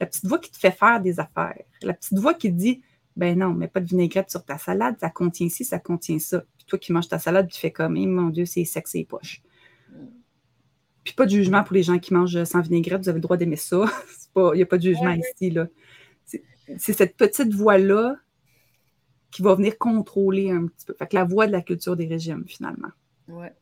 [0.00, 2.82] la petite voix qui te fait faire des affaires, la petite voix qui te dit
[3.16, 6.44] Ben non, mets pas de vinaigrette sur ta salade, ça contient ci, ça contient ça.
[6.56, 9.04] Puis toi qui manges ta salade, tu fais comme Eh, mon Dieu, c'est sec, c'est
[9.04, 9.42] poche.
[11.04, 13.36] Puis pas de jugement pour les gens qui mangent sans vinaigrette, vous avez le droit
[13.36, 13.84] d'aimer ça.
[14.36, 15.50] Il n'y a pas de jugement ici.
[15.50, 15.66] Là.
[16.24, 16.42] C'est,
[16.78, 18.16] c'est cette petite voix-là
[19.32, 20.94] qui va venir contrôler un petit peu.
[20.94, 22.90] Fait que la voix de la culture des régimes, finalement.
[23.28, 23.52] Ouais.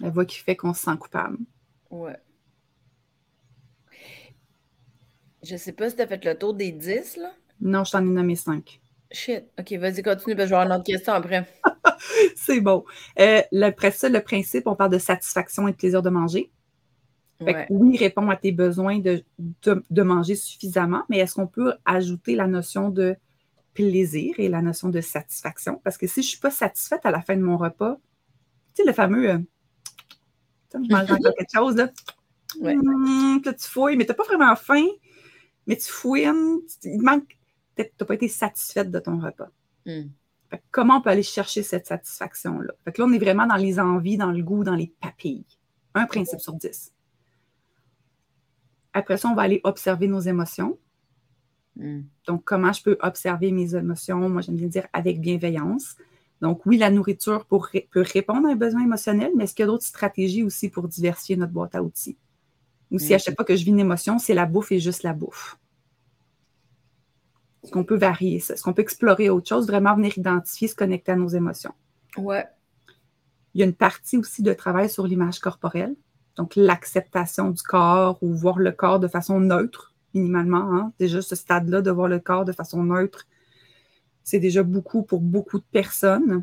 [0.00, 1.38] La voix qui fait qu'on se sent coupable.
[1.94, 2.16] Ouais.
[5.42, 7.32] Je sais pas si t'as fait le tour des 10, là.
[7.60, 8.80] Non, je t'en ai nommé cinq.
[9.12, 9.44] Shit.
[9.58, 11.46] OK, vas-y, continue, parce que je vais avoir une autre question après.
[12.36, 12.84] C'est bon.
[13.20, 16.50] Euh, le- après ça, le principe, on parle de satisfaction et de plaisir de manger.
[17.44, 21.46] Fait que oui, répond à tes besoins de, de, de manger suffisamment, mais est-ce qu'on
[21.46, 23.16] peut ajouter la notion de
[23.74, 25.80] plaisir et la notion de satisfaction?
[25.84, 27.98] Parce que si je ne suis pas satisfaite à la fin de mon repas,
[28.74, 29.38] tu sais, le fameux euh,
[30.82, 31.90] je mange encore quelque chose, là.
[32.60, 32.76] Ouais.
[32.76, 34.86] Hum, là, tu fouilles, mais tu n'as pas vraiment faim,
[35.66, 37.38] mais tu fouines, tu- il manque,
[37.74, 39.50] peut-être que tu n'as pas été satisfaite de ton repas.
[39.86, 40.08] Hmm.
[40.50, 42.72] Fait que comment on peut aller chercher cette satisfaction-là?
[42.84, 45.44] Fait que là, on est vraiment dans les envies, dans le goût, dans les papilles.
[45.94, 46.92] Un principe sur dix.
[48.92, 50.78] Après ça, on va aller observer nos émotions.
[51.76, 52.02] Hmm.
[52.26, 54.28] Donc, comment je peux observer mes émotions?
[54.28, 55.96] Moi, j'aime bien dire avec bienveillance.
[56.44, 59.64] Donc, oui, la nourriture pour peut répondre à un besoin émotionnel, mais est-ce qu'il y
[59.64, 62.18] a d'autres stratégies aussi pour diversifier notre boîte à outils?
[62.90, 65.04] Ou si à chaque fois que je vis une émotion, c'est la bouffe et juste
[65.04, 65.56] la bouffe.
[67.62, 68.52] Est-ce qu'on peut varier ça?
[68.52, 71.72] Est-ce qu'on peut explorer autre chose, vraiment venir identifier, se connecter à nos émotions?
[72.18, 72.44] Ouais.
[73.54, 75.96] Il y a une partie aussi de travail sur l'image corporelle,
[76.36, 80.74] donc l'acceptation du corps ou voir le corps de façon neutre, minimalement.
[80.74, 80.92] Hein?
[80.98, 83.26] Déjà, ce stade-là, de voir le corps de façon neutre,
[84.24, 86.42] c'est déjà beaucoup pour beaucoup de personnes.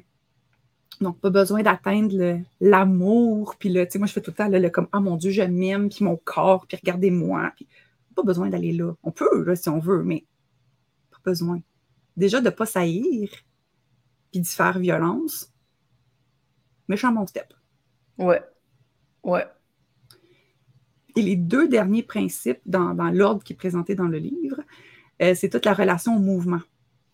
[1.01, 4.47] Donc, pas besoin d'atteindre l'amour, puis le, tu sais, moi, je fais tout le temps
[4.47, 7.51] le, le comme, ah mon Dieu, je m'aime, puis mon corps, puis regardez-moi.
[7.55, 7.67] Puis,
[8.15, 8.93] pas besoin d'aller là.
[9.03, 10.25] On peut, là, si on veut, mais
[11.09, 11.59] pas besoin.
[12.17, 13.29] Déjà, de ne pas saillir,
[14.31, 15.51] puis d'y faire violence,
[16.87, 17.51] méchant bon step.
[18.19, 18.41] Ouais.
[19.23, 19.45] Ouais.
[21.15, 24.61] Et les deux derniers principes dans, dans l'ordre qui est présenté dans le livre,
[25.21, 26.61] euh, c'est toute la relation au mouvement.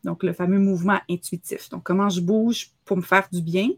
[0.03, 1.69] Donc, le fameux mouvement intuitif.
[1.69, 3.69] Donc, comment je bouge pour me faire du bien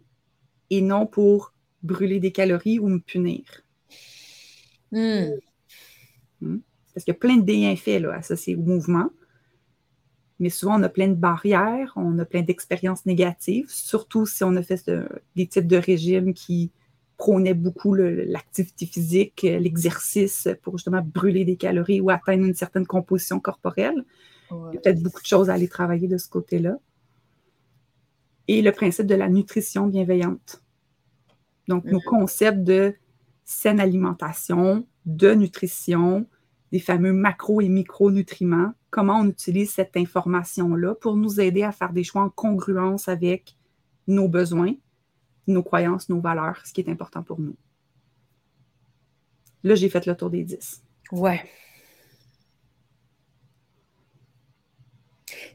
[0.69, 3.43] et non pour brûler des calories ou me punir.
[4.91, 5.31] Hmm.
[6.93, 9.09] Parce qu'il y a plein de bienfaits là, associés au mouvement.
[10.39, 14.55] Mais souvent, on a plein de barrières, on a plein d'expériences négatives, surtout si on
[14.55, 16.71] a fait ce- des types de régimes qui
[17.17, 22.53] prônaient beaucoup le- l'activité physique, euh, l'exercice pour justement brûler des calories ou atteindre une
[22.53, 24.05] certaine composition corporelle.
[24.51, 26.77] Il y a peut-être beaucoup de choses à aller travailler de ce côté-là.
[28.47, 30.63] Et le principe de la nutrition bienveillante.
[31.67, 32.03] Donc, nos Mhm.
[32.05, 32.95] concepts de
[33.45, 36.25] saine alimentation, de nutrition,
[36.71, 41.93] des fameux macro et micronutriments, comment on utilise cette information-là pour nous aider à faire
[41.93, 43.55] des choix en congruence avec
[44.07, 44.73] nos besoins,
[45.47, 47.55] nos croyances, nos valeurs, ce qui est important pour nous.
[49.63, 50.83] Là, j'ai fait le tour des 10.
[51.11, 51.41] Ouais.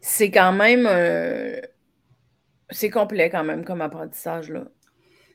[0.07, 0.87] C'est quand même.
[0.87, 1.59] euh,
[2.69, 4.67] C'est complet quand même comme apprentissage, là.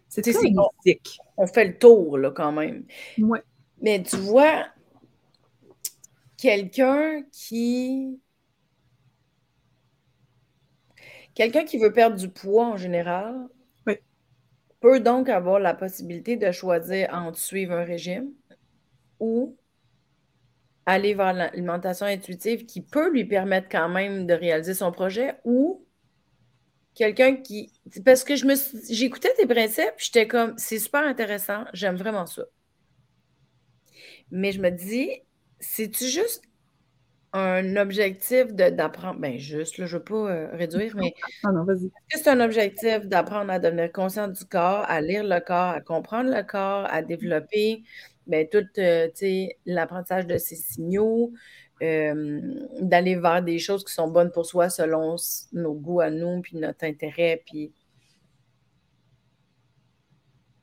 [0.09, 1.17] C'est holistique.
[1.37, 2.85] On fait le tour, là, quand même.
[3.17, 3.41] Ouais.
[3.81, 4.67] Mais tu vois,
[6.37, 8.19] quelqu'un qui.
[11.33, 13.35] Quelqu'un qui veut perdre du poids en général
[13.87, 13.95] Oui.
[14.81, 18.31] peut donc avoir la possibilité de choisir entre suivre un régime
[19.19, 19.55] ou
[20.85, 25.85] aller vers l'alimentation intuitive qui peut lui permettre quand même de réaliser son projet ou
[26.95, 27.71] quelqu'un qui.
[28.03, 28.55] Parce que je me
[28.91, 32.43] j'écoutais tes principes, j'étais comme, c'est super intéressant, j'aime vraiment ça.
[34.31, 35.09] Mais je me dis,
[35.59, 36.43] c'est-tu juste
[37.33, 39.19] un objectif d'apprendre?
[39.19, 41.13] Ben, juste, là, je ne veux pas euh, réduire, mais.
[41.43, 41.65] Ah non,
[42.09, 46.29] c'est un objectif d'apprendre à devenir conscient du corps, à lire le corps, à comprendre
[46.35, 47.83] le corps, à développer
[48.29, 49.09] ben, tout euh,
[49.65, 51.33] l'apprentissage de ces signaux,
[51.81, 52.41] euh,
[52.79, 55.15] d'aller vers des choses qui sont bonnes pour soi selon
[55.51, 57.73] nos goûts à nous, puis notre intérêt, puis.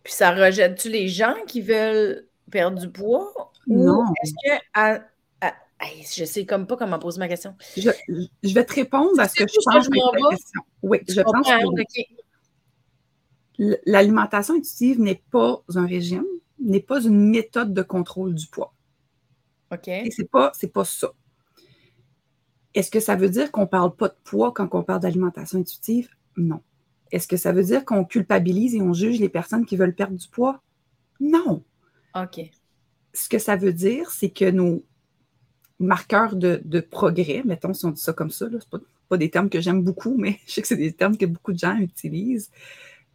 [0.04, 3.52] Puis ça rejette-tu les gens qui veulent perdre du poids?
[3.66, 4.04] Non.
[4.22, 4.62] est-ce que.
[4.72, 5.00] À,
[6.16, 7.54] je sais comme pas comment poser ma question.
[7.76, 7.90] Je,
[8.54, 10.60] vais te répondre à ce que je pense que question.
[10.82, 11.46] Oui, je, pense
[13.58, 16.24] que l'alimentation intuitive n'est pas un régime
[16.58, 18.74] n'est pas une méthode de contrôle du poids.
[19.72, 19.88] OK.
[19.88, 21.12] Et c'est pas, c'est pas ça.
[22.74, 25.58] Est-ce que ça veut dire qu'on ne parle pas de poids quand on parle d'alimentation
[25.58, 26.10] intuitive?
[26.36, 26.60] Non.
[27.10, 30.16] Est-ce que ça veut dire qu'on culpabilise et on juge les personnes qui veulent perdre
[30.16, 30.62] du poids?
[31.20, 31.62] Non.
[32.14, 32.40] OK.
[33.14, 34.84] Ce que ça veut dire, c'est que nos
[35.78, 38.78] marqueurs de, progrès, mettons si on dit ça comme ça, ce pas,
[39.08, 41.52] pas des termes que j'aime beaucoup, mais je sais que c'est des termes que beaucoup
[41.52, 42.50] de gens utilisent,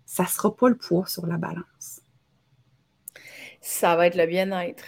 [0.06, 2.01] ça ne sera pas le poids sur la balance.
[3.62, 4.84] Ça va être le bien-être.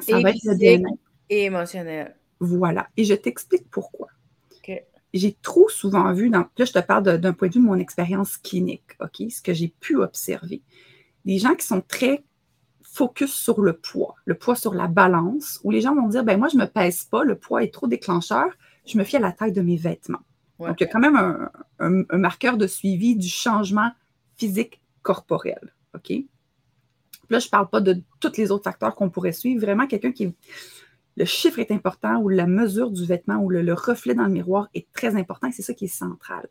[0.00, 1.00] Ça va être le bien-être.
[1.28, 2.14] Et émotionnel.
[2.40, 2.88] Voilà.
[2.96, 4.08] Et je t'explique pourquoi.
[5.14, 7.78] J'ai trop souvent vu, dans, là je te parle d'un point de vue de mon
[7.78, 9.30] expérience clinique, OK?
[9.30, 10.62] Ce que j'ai pu observer.
[11.26, 12.24] Des gens qui sont très
[12.82, 16.38] focus sur le poids, le poids sur la balance, où les gens vont dire, ben
[16.38, 18.46] moi je ne me pèse pas, le poids est trop déclencheur,
[18.86, 20.22] je me fie à la taille de mes vêtements.
[20.58, 21.50] Donc il y a quand même un,
[22.08, 23.90] un marqueur de suivi du changement
[24.36, 26.10] physique corporel, OK?
[27.32, 29.60] Là, je ne parle pas de tous les autres facteurs qu'on pourrait suivre.
[29.60, 30.34] Vraiment, quelqu'un qui.
[31.16, 34.70] Le chiffre est important ou la mesure du vêtement ou le, reflet dans le miroir
[34.72, 36.48] est très important et c'est ça qui est central.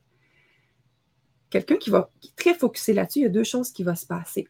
[1.49, 3.95] Quelqu'un qui, va, qui est très focusé là-dessus, il y a deux choses qui vont
[3.95, 4.47] se passer.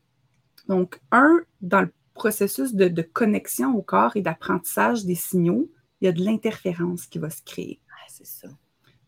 [0.67, 5.71] Donc, un, dans le processus de, connexion au corps et d'apprentissage des signaux,
[6.01, 7.79] il y a de l'interférence qui va se créer.
[7.89, 8.49] Ah, c'est ça.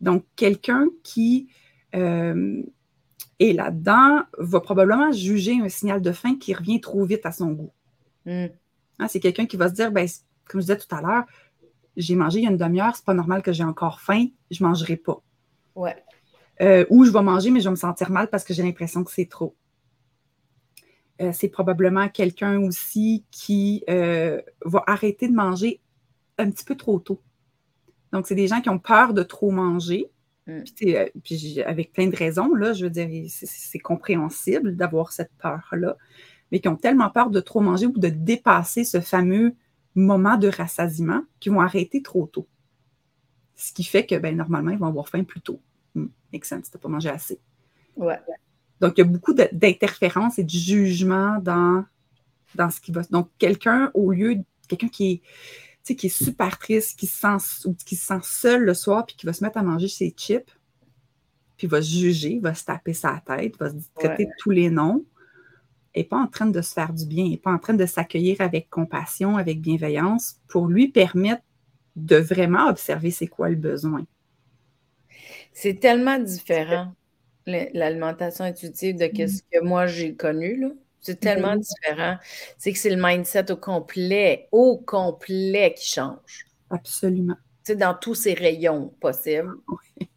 [0.00, 1.48] Donc, quelqu'un qui
[1.94, 2.62] euh,
[3.38, 7.52] et là-dedans, va probablement juger un signal de faim qui revient trop vite à son
[7.52, 7.72] goût.
[8.26, 8.46] Hmm.
[8.98, 10.08] Hein, c'est quelqu'un qui va se dire, ben,
[10.46, 11.24] comme je disais tout à l'heure,
[11.96, 14.62] j'ai mangé il y a une demi-heure, c'est pas normal que j'ai encore faim, je
[14.62, 15.22] ne mangerai pas.
[15.74, 15.96] Ouais.
[16.60, 19.02] Euh, ou je vais manger, mais je vais me sentir mal parce que j'ai l'impression
[19.04, 19.56] que c'est trop.
[21.20, 25.80] Euh, c'est probablement quelqu'un aussi qui euh, va arrêter de manger
[26.38, 27.20] un petit peu trop tôt.
[28.12, 30.10] Donc, c'est des gens qui ont peur de trop manger,
[30.46, 30.62] Mm.
[30.86, 35.96] Euh, puis, avec plein de raisons, là, je veux dire, c'est compréhensible d'avoir cette peur-là,
[36.52, 39.54] mais qui ont tellement peur de trop manger ou de dépasser ce fameux
[39.94, 42.46] moment de rassasiement qu'ils vont arrêter trop tôt.
[43.56, 45.60] Ce qui fait que, ben, normalement, ils vont avoir faim plus tôt.
[45.94, 47.40] Hum, make sense, pas mangé assez.
[47.96, 48.18] Ouais.
[48.80, 51.84] Donc, il y a beaucoup d'interférences et de jugement dans,
[52.54, 53.02] dans ce qui va.
[53.10, 54.38] Donc, quelqu'un, au lieu,
[54.68, 55.22] quelqu'un qui est
[55.92, 59.16] qui est super triste, qui se, sent, ou qui se sent seul le soir, puis
[59.16, 60.50] qui va se mettre à manger ses chips,
[61.56, 64.70] puis va se juger, va se taper sa tête, va se traiter de tous les
[64.70, 65.04] noms,
[65.94, 68.40] n'est pas en train de se faire du bien, n'est pas en train de s'accueillir
[68.40, 71.42] avec compassion, avec bienveillance, pour lui permettre
[71.96, 74.04] de vraiment observer c'est quoi le besoin.
[75.52, 76.94] C'est tellement différent,
[77.46, 79.28] l'alimentation intuitive, de mm.
[79.28, 80.60] ce que moi j'ai connu.
[80.60, 80.68] Là.
[81.04, 82.16] C'est tellement différent.
[82.56, 86.46] C'est que c'est le mindset au complet, au complet qui change.
[86.70, 87.36] Absolument.
[87.62, 89.54] C'est dans tous ces rayons possibles.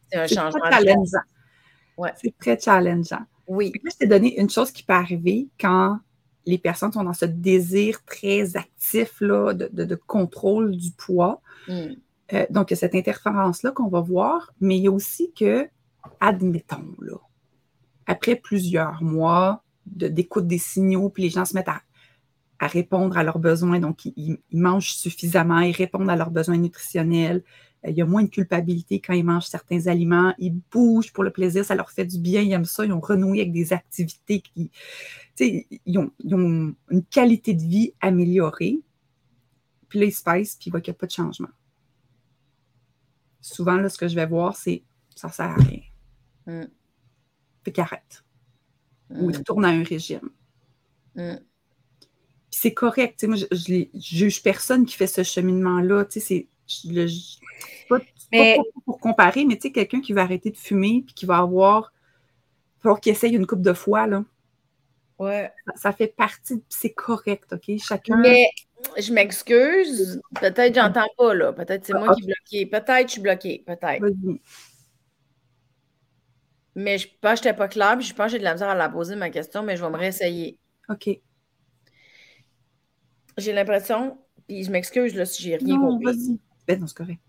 [0.10, 0.62] C'est un changement.
[0.62, 1.20] Très challengeant.
[1.98, 2.14] Ouais.
[2.22, 3.26] C'est très challengeant.
[3.48, 3.74] Oui.
[3.84, 6.00] je t'ai donné une chose qui peut arriver quand
[6.46, 11.42] les personnes sont dans ce désir très actif là, de, contrôle du poids.
[11.68, 11.96] Hmm.
[12.34, 15.34] Euh, donc, il y a cette interférence-là qu'on va voir, mais il y a aussi
[15.34, 15.68] que,
[16.22, 17.18] admettons, là,
[18.06, 19.64] après plusieurs mois,
[19.96, 21.82] d'écoute des signaux, puis les gens se mettent à,
[22.60, 23.80] répondre à leurs besoins.
[23.80, 27.44] Donc, ils, mangent suffisamment, ils répondent à leurs besoins nutritionnels.
[27.86, 30.34] Euh, il y a moins de culpabilité quand ils mangent certains aliments.
[30.40, 32.86] Ils bougent pour le plaisir, ça leur fait du bien, ils aiment ça.
[32.86, 34.72] Ils ont renoué avec des activités qui,
[35.40, 38.80] ils ont, ils ont une qualité de vie améliorée.
[39.90, 41.50] Puis là, ils se pèsent, puis ils voient qu'il n'y a pas de changement.
[43.40, 44.84] Souvent, là, ce que je vais voir, c'est
[45.16, 45.82] ça sert à rien.
[46.46, 46.68] Mm.
[47.64, 47.74] Fait
[49.10, 50.30] qu'arrête ou il retourne à un régime.
[51.16, 51.38] Mm.
[52.52, 53.24] c'est correct.
[53.24, 56.06] Moi, je, ne juge personne qui fait ce cheminement-là.
[56.10, 57.38] C'est je,
[57.90, 58.00] pas,
[58.32, 58.56] pas,
[58.86, 61.94] pour, comparer, mais tu sais, quelqu'un qui va arrêter de fumer puis qui va avoir.
[62.80, 64.24] Falloir qu'il essaye une coupe de fois, là.
[65.18, 65.52] Ouais.
[65.76, 67.78] Ça, fait partie, c'est correct, OK?
[67.80, 68.18] Chacun.
[68.18, 68.50] Mais
[68.98, 70.22] je m'excuse.
[70.40, 71.54] Peut-être j'entends pas, là.
[71.54, 72.66] Peut-être c'est moi qui suis bloquée.
[72.68, 73.64] Peut-être je suis bloquée.
[73.66, 74.06] Peut-être.
[76.78, 78.54] Mais je pense que je n'étais pas claire, puis je pense que j'ai de la
[78.54, 80.60] misère à la poser, ma question, mais je vais me réessayer.
[80.90, 81.10] OK.
[83.36, 86.40] J'ai l'impression, puis je m'excuse là, si j'ai rien non, compris.
[86.68, 87.20] Ben non, c'est correct.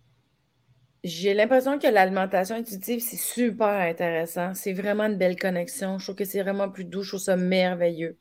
[1.03, 4.53] J'ai l'impression que l'alimentation intuitive, c'est super intéressant.
[4.53, 5.99] C'est vraiment une belle connexion.
[5.99, 7.03] Je trouve que c'est vraiment plus doux.
[7.03, 8.19] Je trouve ça merveilleux.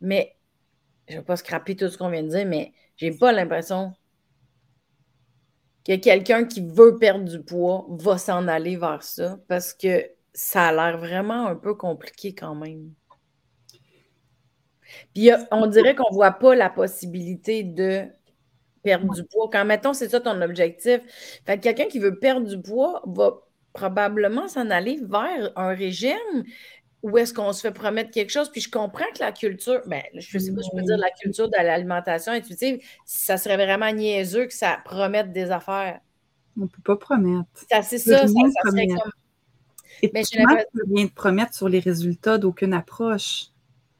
[0.00, 0.34] Mais,
[1.06, 3.92] je ne vais pas scraper tout ce qu'on vient de dire, mais j'ai pas l'impression
[5.86, 10.66] que quelqu'un qui veut perdre du poids va s'en aller vers ça parce que ça
[10.66, 12.92] a l'air vraiment un peu compliqué quand même.
[15.14, 18.04] Puis on dirait qu'on ne voit pas la possibilité de
[18.82, 19.48] perdre du poids.
[19.50, 21.00] Quand, mettons, c'est ça ton objectif.
[21.46, 23.40] Fait quelqu'un qui veut perdre du poids va
[23.72, 26.44] probablement s'en aller vers un régime
[27.02, 28.50] où est-ce qu'on se fait promettre quelque chose.
[28.50, 31.10] Puis je comprends que la culture, ben, je sais pas si je peux dire la
[31.10, 36.00] culture de l'alimentation intuitive, ça serait vraiment niaiseux que ça promette des affaires.
[36.56, 37.48] On ne peut pas promettre.
[37.54, 39.12] C'est ça, ça, serait comme.
[40.12, 43.46] Mais je ne rien de promettre sur les résultats d'aucune approche?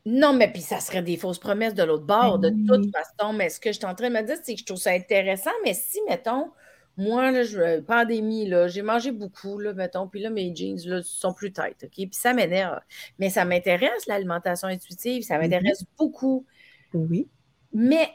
[0.07, 3.32] Non, mais puis ça serait des fausses promesses de l'autre bord, de ben toute façon.
[3.32, 4.90] Mais ce que je suis en train de me dire, c'est que je trouve ça
[4.90, 5.51] intéressant.
[5.64, 6.51] Mais si, mettons,
[6.97, 11.01] moi, là, je, pandémie, là, j'ai mangé beaucoup, là, mettons, puis là, mes jeans là,
[11.03, 11.90] sont plus têtes, OK?
[11.95, 12.80] Puis ça m'énerve.
[13.18, 16.45] Mais ça m'intéresse, l'alimentation intuitive, ça m'intéresse beaucoup.
[16.92, 17.26] Oui.
[17.72, 18.11] Mais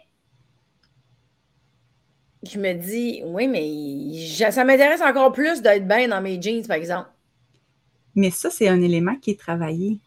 [2.44, 6.78] je me dis, oui, mais ça m'intéresse encore plus d'être bien dans mes jeans, par
[6.78, 7.10] exemple.
[8.20, 10.00] Mais ça, c'est un élément qui est travaillé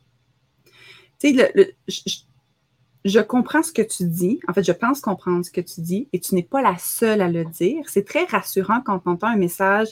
[1.31, 1.67] le,
[3.05, 4.41] je, comprends ce que tu dis.
[4.49, 7.21] En fait, je pense comprendre ce que tu dis et tu n'es pas la seule
[7.21, 7.89] à le dire.
[7.89, 9.89] C'est très rassurant quand on entend un message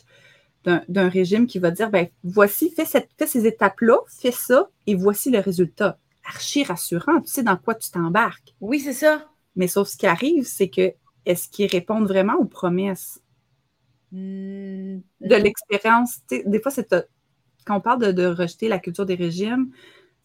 [0.64, 4.94] d'un régime qui va dire ben voici, fais, cette, fais ces étapes-là, fais ça et
[4.94, 5.98] voici le résultat.
[6.26, 8.54] Archi rassurant, tu sais dans quoi tu t'embarques.
[8.60, 9.26] Oui, c'est ça.
[9.56, 10.92] Mais sauf ce qui arrive, c'est que
[11.24, 13.22] est-ce qu'ils répondent vraiment aux promesses?
[14.12, 16.18] Hmm, de l'expérience?
[16.30, 16.92] Des fois, c'est
[17.70, 19.70] quand on parle de, de, rejeter la culture des régimes,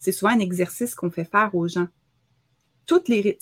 [0.00, 1.86] c'est souvent un exercice qu'on fait faire aux gens.
[2.86, 3.38] Toutes les.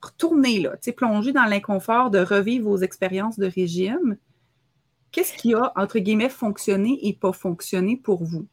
[0.00, 4.18] Retournez là, plonger dans l'inconfort de revivre vos expériences de régime.
[5.10, 8.46] Qu'est-ce qui a, entre guillemets, fonctionné et pas fonctionné pour vous?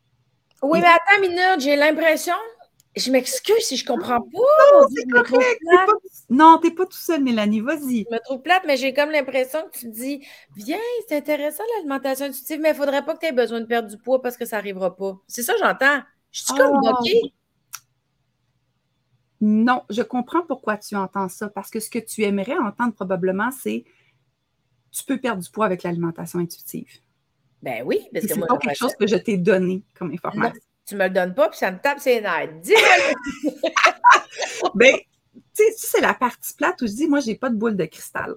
[0.64, 2.34] Oui, mais attends une minute, j'ai l'impression.
[2.96, 4.40] Je m'excuse si je comprends pas.
[4.74, 5.62] Non, c'est correct.
[5.66, 5.94] Pas...
[6.30, 8.06] Non, t'es pas tout seul, Mélanie, vas-y.
[8.10, 10.26] Je me trouve plate, mais j'ai comme l'impression que tu dis
[10.58, 10.78] Viens,
[11.08, 13.90] c'est intéressant l'alimentation intuitive, mais il ne faudrait pas que tu aies besoin de perdre
[13.90, 15.18] du poids parce que ça n'arrivera pas.
[15.28, 16.02] C'est ça, j'entends.
[16.32, 17.00] Je suis comme ah.
[19.44, 23.50] Non, je comprends pourquoi tu entends ça, parce que ce que tu aimerais entendre probablement,
[23.52, 23.86] c'est
[24.92, 27.00] tu peux perdre du poids avec l'alimentation intuitive.
[27.64, 30.62] Ben oui, parce que c'est pas quelque chose que je t'ai donné comme information.
[30.86, 32.54] Tu me le donnes pas, puis ça me tape ses nerfs.
[32.62, 33.52] Dis-le!
[34.76, 34.96] ben,
[35.34, 37.86] tu sais, c'est la partie plate où je dis, moi, j'ai pas de boule de
[37.86, 38.36] cristal.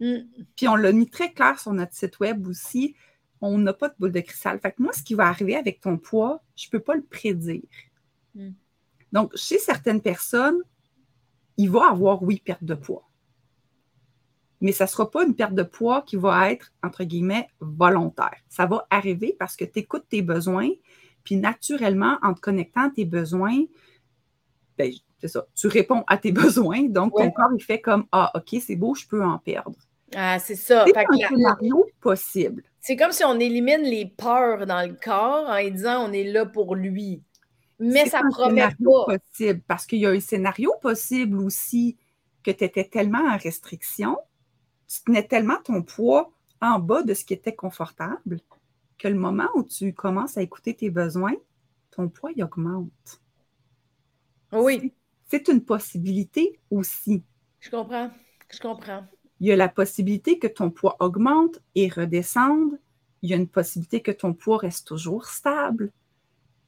[0.00, 0.18] Hmm.
[0.54, 2.94] Puis on l'a mis très clair sur notre site web aussi
[3.40, 4.58] on n'a pas de boule de cristal.
[4.60, 7.02] Fait que moi, ce qui va arriver avec ton poids, je ne peux pas le
[7.02, 7.62] prédire.
[8.34, 8.52] Hmm.
[9.12, 10.58] Donc, chez certaines personnes,
[11.56, 13.08] il va avoir, oui, perte de poids.
[14.60, 18.36] Mais ça ne sera pas une perte de poids qui va être, entre guillemets, volontaire.
[18.48, 20.68] Ça va arriver parce que tu écoutes tes besoins,
[21.28, 23.64] puis naturellement, en te connectant à tes besoins,
[24.78, 28.32] ben, c'est ça, tu réponds à tes besoins, donc ton corps, il fait comme, ah,
[28.34, 29.78] OK, c'est beau, je peux en perdre.
[30.16, 30.86] Ah, c'est ça.
[30.86, 32.62] C'est un scénario possible.
[32.80, 36.46] C'est comme si on élimine les peurs dans le corps en disant on est là
[36.46, 37.22] pour lui.
[37.78, 39.18] Mais ça ne promet pas.
[39.18, 41.98] possible parce qu'il y a un scénario possible aussi
[42.42, 44.16] que tu étais tellement en restriction,
[44.88, 48.40] tu tenais tellement ton poids en bas de ce qui était confortable
[48.98, 51.34] que le moment où tu commences à écouter tes besoins,
[51.90, 53.22] ton poids il augmente.
[54.52, 54.92] Oui.
[55.28, 57.22] C'est une possibilité aussi.
[57.60, 58.10] Je comprends.
[58.50, 59.06] Je comprends.
[59.40, 62.78] Il y a la possibilité que ton poids augmente et redescende.
[63.22, 65.92] Il y a une possibilité que ton poids reste toujours stable.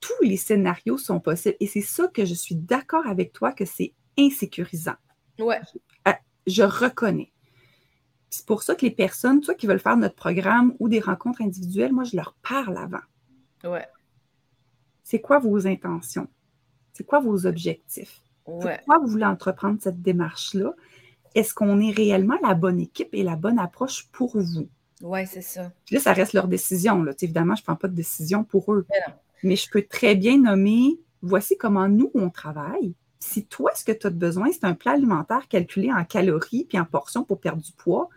[0.00, 1.56] Tous les scénarios sont possibles.
[1.60, 4.96] Et c'est ça que je suis d'accord avec toi que c'est insécurisant.
[5.38, 5.60] Ouais.
[6.06, 6.12] Euh,
[6.46, 7.32] je reconnais.
[8.30, 11.42] C'est pour ça que les personnes, toi qui veulent faire notre programme ou des rencontres
[11.42, 13.00] individuelles, moi, je leur parle avant.
[13.64, 13.86] Ouais.
[15.02, 16.28] C'est quoi vos intentions?
[16.92, 18.22] C'est quoi vos objectifs?
[18.46, 18.76] Ouais.
[18.78, 20.74] Pourquoi vous voulez entreprendre cette démarche-là?
[21.34, 24.68] est-ce qu'on est réellement la bonne équipe et la bonne approche pour vous?
[25.02, 25.72] Oui, c'est ça.
[25.86, 27.02] Puis là, ça reste leur décision.
[27.02, 27.12] Là.
[27.20, 28.86] Évidemment, je ne prends pas de décision pour eux.
[29.42, 32.94] Mais, je peux très bien nommer voici comment nous, on travaille.
[33.18, 36.78] Si toi, ce que tu as besoin, c'est un plat alimentaire calculé en calories puis
[36.78, 38.08] en portions pour perdre du poids,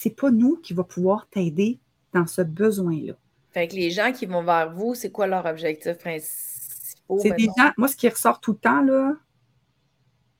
[0.00, 1.78] c'est pas nous qui va pouvoir t'aider
[2.14, 3.12] dans ce besoin-là.
[3.50, 7.18] Fait que les gens qui vont vers vous, c'est quoi leur objectif principal?
[7.20, 9.14] C'est des gens, moi, ce qui ressort tout le temps, là,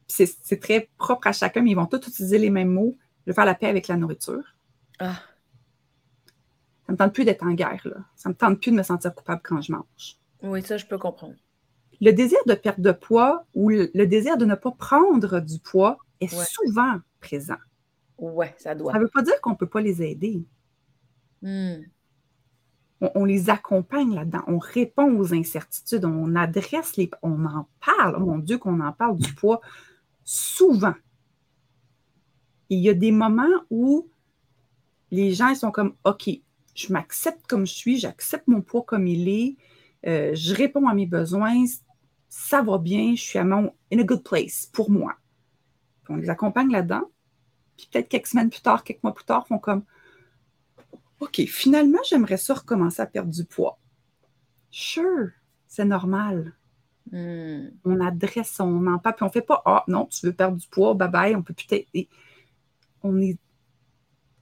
[0.07, 2.97] c'est très propre à chacun, mais ils vont tous utiliser les mêmes mots.
[3.27, 4.43] Je vais faire la paix avec la nourriture.
[4.99, 5.21] Ah.
[6.87, 7.97] Ça me tente plus d'être en guerre, là.
[8.17, 10.17] Ça me tente plus de me sentir coupable quand je mange.
[10.43, 11.37] Oui, ça, je peux comprendre.
[12.01, 15.99] Le désir de perte de poids ou le, désir de ne pas prendre du poids
[16.23, 17.59] est souvent présent.
[18.21, 18.93] Oui, ça doit.
[18.93, 20.45] Ça ne veut pas dire qu'on ne peut pas les aider.
[21.43, 21.81] Hmm.
[23.14, 27.11] On, les accompagne là-dedans, on répond aux incertitudes, on adresse les.
[27.23, 29.62] On en parle, mon Dieu, qu'on en parle du poids
[30.23, 30.95] souvent.
[32.68, 34.07] il y a des moments où
[35.11, 36.29] les gens ils sont comme OK,
[36.75, 39.57] je m'accepte comme je suis, j'accepte mon poids comme il est,
[40.07, 41.64] euh, je réponds à mes besoins,
[42.29, 45.14] ça va bien, je suis à mon in a good place pour moi.
[46.11, 47.11] on les accompagne là-dedans.
[47.81, 49.85] Puis peut-être quelques semaines plus tard, quelques mois plus tard, font comme
[51.20, 53.78] OK, finalement, j'aimerais ça recommencer à perdre du poids.
[54.70, 55.31] Sure,
[55.66, 56.55] c'est normal.
[57.11, 57.68] Hmm.
[57.85, 60.59] On adresse, on en parle, puis on ne fait pas Ah non, tu veux perdre
[60.59, 62.09] du poids, bye bye, on peut plus t'aider.
[63.03, 63.39] On est.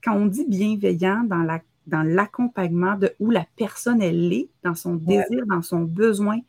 [0.03, 4.75] Quand on dit bienveillant dans la dans l'accompagnement de où la personne elle est, dans
[4.75, 6.39] son désir, dans son besoin,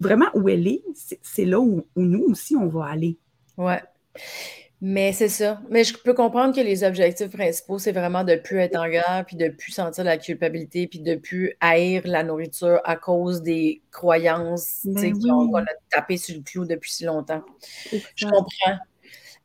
[0.00, 0.82] vraiment où elle est,
[1.22, 3.18] c'est là où, nous aussi on va aller.
[3.56, 3.82] Ouais.
[4.82, 5.60] Mais c'est ça.
[5.70, 8.88] Mais je peux comprendre que les objectifs principaux, c'est vraiment de ne plus être en
[8.88, 12.80] guerre, puis de ne plus sentir la culpabilité, puis de ne plus haïr la nourriture
[12.84, 17.42] à cause des croyances ben qu'on a tapé sur le clou depuis si longtemps.
[18.14, 18.78] Je comprends.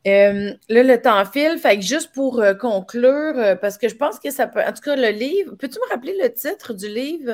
[0.06, 1.58] Euh, là, le temps file.
[1.58, 4.60] Fait que juste pour euh, conclure, euh, parce que je pense que ça peut.
[4.60, 5.54] En tout cas, le livre.
[5.54, 7.32] Peux-tu me rappeler le titre du livre?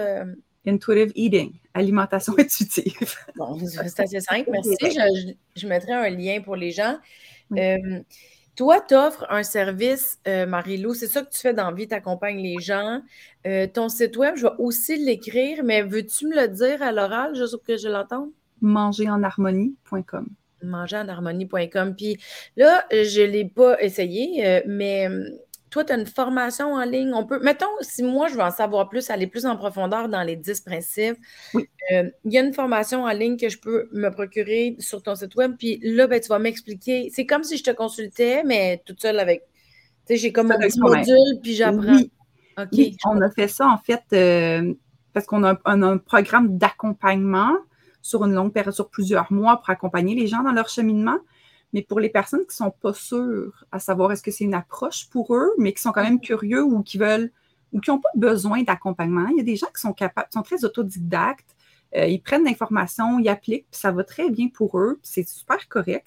[0.66, 3.14] Intuitive Eating, alimentation intuitive.
[3.36, 4.51] bon, c'est assez simple.
[4.53, 4.76] Merci.
[4.82, 6.99] Je, je, mettrai un lien pour les gens.
[8.57, 10.94] Toi, tu offres un service, Marie-Lou.
[10.94, 13.01] C'est ça que tu fais dans la vie, tu accompagnes les gens.
[13.74, 17.53] ton site web, je vais aussi l'écrire, mais veux-tu me le dire à l'oral, juste
[17.53, 18.30] pour que je l'entende?
[18.61, 20.28] Mangerenharmonie.com
[20.62, 21.94] mangerenharmonie.com.
[21.94, 22.18] Puis
[22.57, 25.09] là, je ne l'ai pas essayé, euh, mais
[25.70, 27.12] toi, tu as une formation en ligne.
[27.14, 30.22] On peut, mettons, si moi, je veux en savoir plus, aller plus en profondeur dans
[30.22, 31.18] les 10 principes,
[31.54, 31.68] oui.
[31.92, 35.14] Euh, il y a une formation en ligne que je peux me procurer sur ton
[35.14, 35.56] site web.
[35.58, 37.10] Puis là, ben, tu vas m'expliquer.
[37.12, 39.42] C'est comme si je te consultais, mais toute seule avec.
[40.06, 41.98] Tu sais, j'ai comme un petit module, puis j'apprends.
[42.72, 42.96] Oui.
[43.06, 44.74] on a fait ça, en fait, euh,
[45.12, 47.56] parce qu'on a, un programme d'accompagnement
[48.02, 51.18] sur une longue période, sur plusieurs mois pour accompagner les gens dans leur cheminement.
[51.72, 54.54] Mais pour les personnes qui ne sont pas sûres à savoir est-ce que c'est une
[54.54, 57.30] approche pour eux, mais qui sont quand même curieux ou qui veulent
[57.72, 60.42] ou qui n'ont pas besoin d'accompagnement, il y a des gens qui sont capables, sont
[60.42, 61.54] très autodidactes,
[61.96, 65.28] euh, ils prennent l'information, ils appliquent, puis ça va très bien pour eux, puis c'est
[65.28, 66.06] super correct.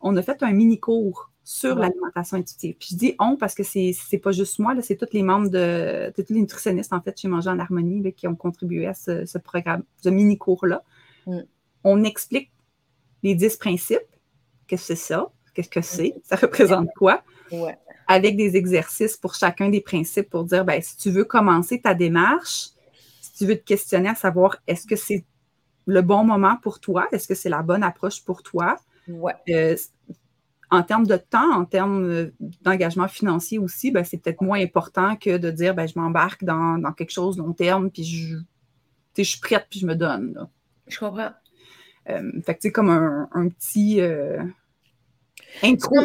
[0.00, 2.74] On a fait un mini-cours sur l'alimentation intuitive.
[2.78, 5.48] Puis je dis on parce que c'est n'est pas juste moi, c'est tous les membres
[5.48, 9.26] de, tous les nutritionnistes en fait chez Manger en Harmonie qui ont contribué à ce,
[9.26, 10.82] ce programme, ce mini-cours-là.
[11.26, 11.40] Mm.
[11.84, 12.50] On explique
[13.22, 14.00] les dix principes.
[14.66, 15.30] Qu'est-ce que c'est ça?
[15.54, 16.14] Qu'est-ce que c'est?
[16.24, 17.22] Ça représente quoi?
[18.06, 21.94] Avec des exercices pour chacun des principes pour dire, ben, si tu veux commencer ta
[21.94, 22.70] démarche,
[23.20, 25.24] si tu veux te questionner à savoir est-ce que c'est
[25.86, 27.06] le bon moment pour toi?
[27.12, 28.76] Est-ce que c'est la bonne approche pour toi?
[29.48, 29.76] Euh,
[30.70, 35.16] en termes de temps, en termes euh, d'engagement financier aussi, ben, c'est peut-être moins important
[35.16, 38.36] que de dire ben, je m'embarque dans, quelque chose long terme, puis je,
[39.16, 40.48] je suis prête, puis je me donne.
[40.88, 41.30] Je comprends.
[42.10, 44.42] Euh, fait que c'est comme un, petit euh,
[45.62, 45.96] intro.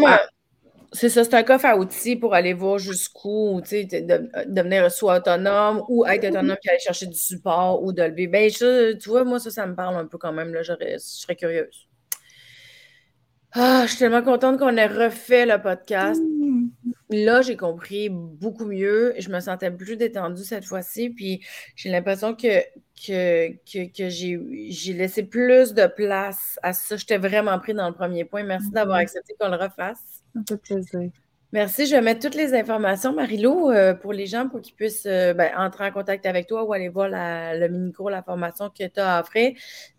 [0.91, 4.91] C'est ça, c'est un coffre à outils pour aller voir jusqu'où, tu sais, de, devenir
[4.91, 8.25] soit autonome ou être autonome et aller chercher du support ou de lever.
[8.27, 10.51] Ben, tu vois, moi, ça, ça me parle un peu quand même.
[10.51, 11.88] Là, je serais curieuse.
[13.53, 16.21] Ah, je suis tellement contente qu'on ait refait le podcast.
[16.21, 16.69] Mm.
[17.09, 19.15] Là, j'ai compris beaucoup mieux.
[19.17, 21.09] Je me sentais plus détendue cette fois-ci.
[21.09, 21.43] Puis
[21.75, 22.61] j'ai l'impression que,
[22.95, 26.97] que, que, j'ai laissé plus de place à ça.
[26.97, 28.43] J'étais vraiment pris dans le premier point.
[28.43, 29.01] Merci d'avoir mm-hmm.
[29.01, 30.23] accepté qu'on le refasse.
[30.35, 31.09] Ça fait plaisir.
[31.51, 31.87] Merci.
[31.87, 35.33] Je vais mettre toutes les informations, Marilou, euh, pour les gens, pour qu'ils puissent euh,
[35.33, 38.99] ben, entrer en contact avec toi ou aller voir le mini-cours, la formation que tu
[38.99, 39.53] as offert.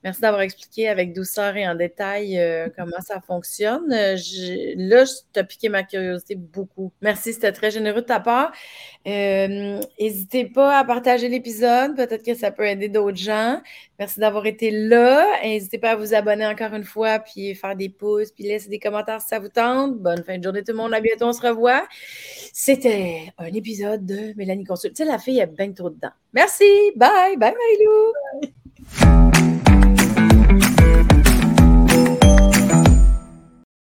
[0.05, 3.88] Merci d'avoir expliqué avec douceur et en détail euh, comment ça fonctionne.
[3.88, 6.92] là, tu as piqué ma curiosité beaucoup.
[7.03, 8.53] Merci, c'était très généreux de ta part.
[9.05, 11.96] N'hésitez pas à partager l'épisode.
[11.96, 13.61] Peut-être que ça peut aider d'autres gens.
[13.98, 15.26] Merci d'avoir été là.
[15.42, 18.78] N'hésitez pas à vous abonner encore une fois, puis faire des pouces, puis laisser des
[18.78, 19.98] commentaires si ça vous tente.
[19.98, 20.94] Bonne fin de journée tout le monde.
[20.94, 21.86] À bientôt revoit.
[22.53, 24.90] C'était un épisode de Mélanie Consul.
[24.90, 26.11] Tu sais, la fille est bien trop dedans.
[26.32, 26.64] Merci.
[26.96, 27.36] Bye.
[27.36, 27.55] Bye,
[29.01, 29.59] Marilou.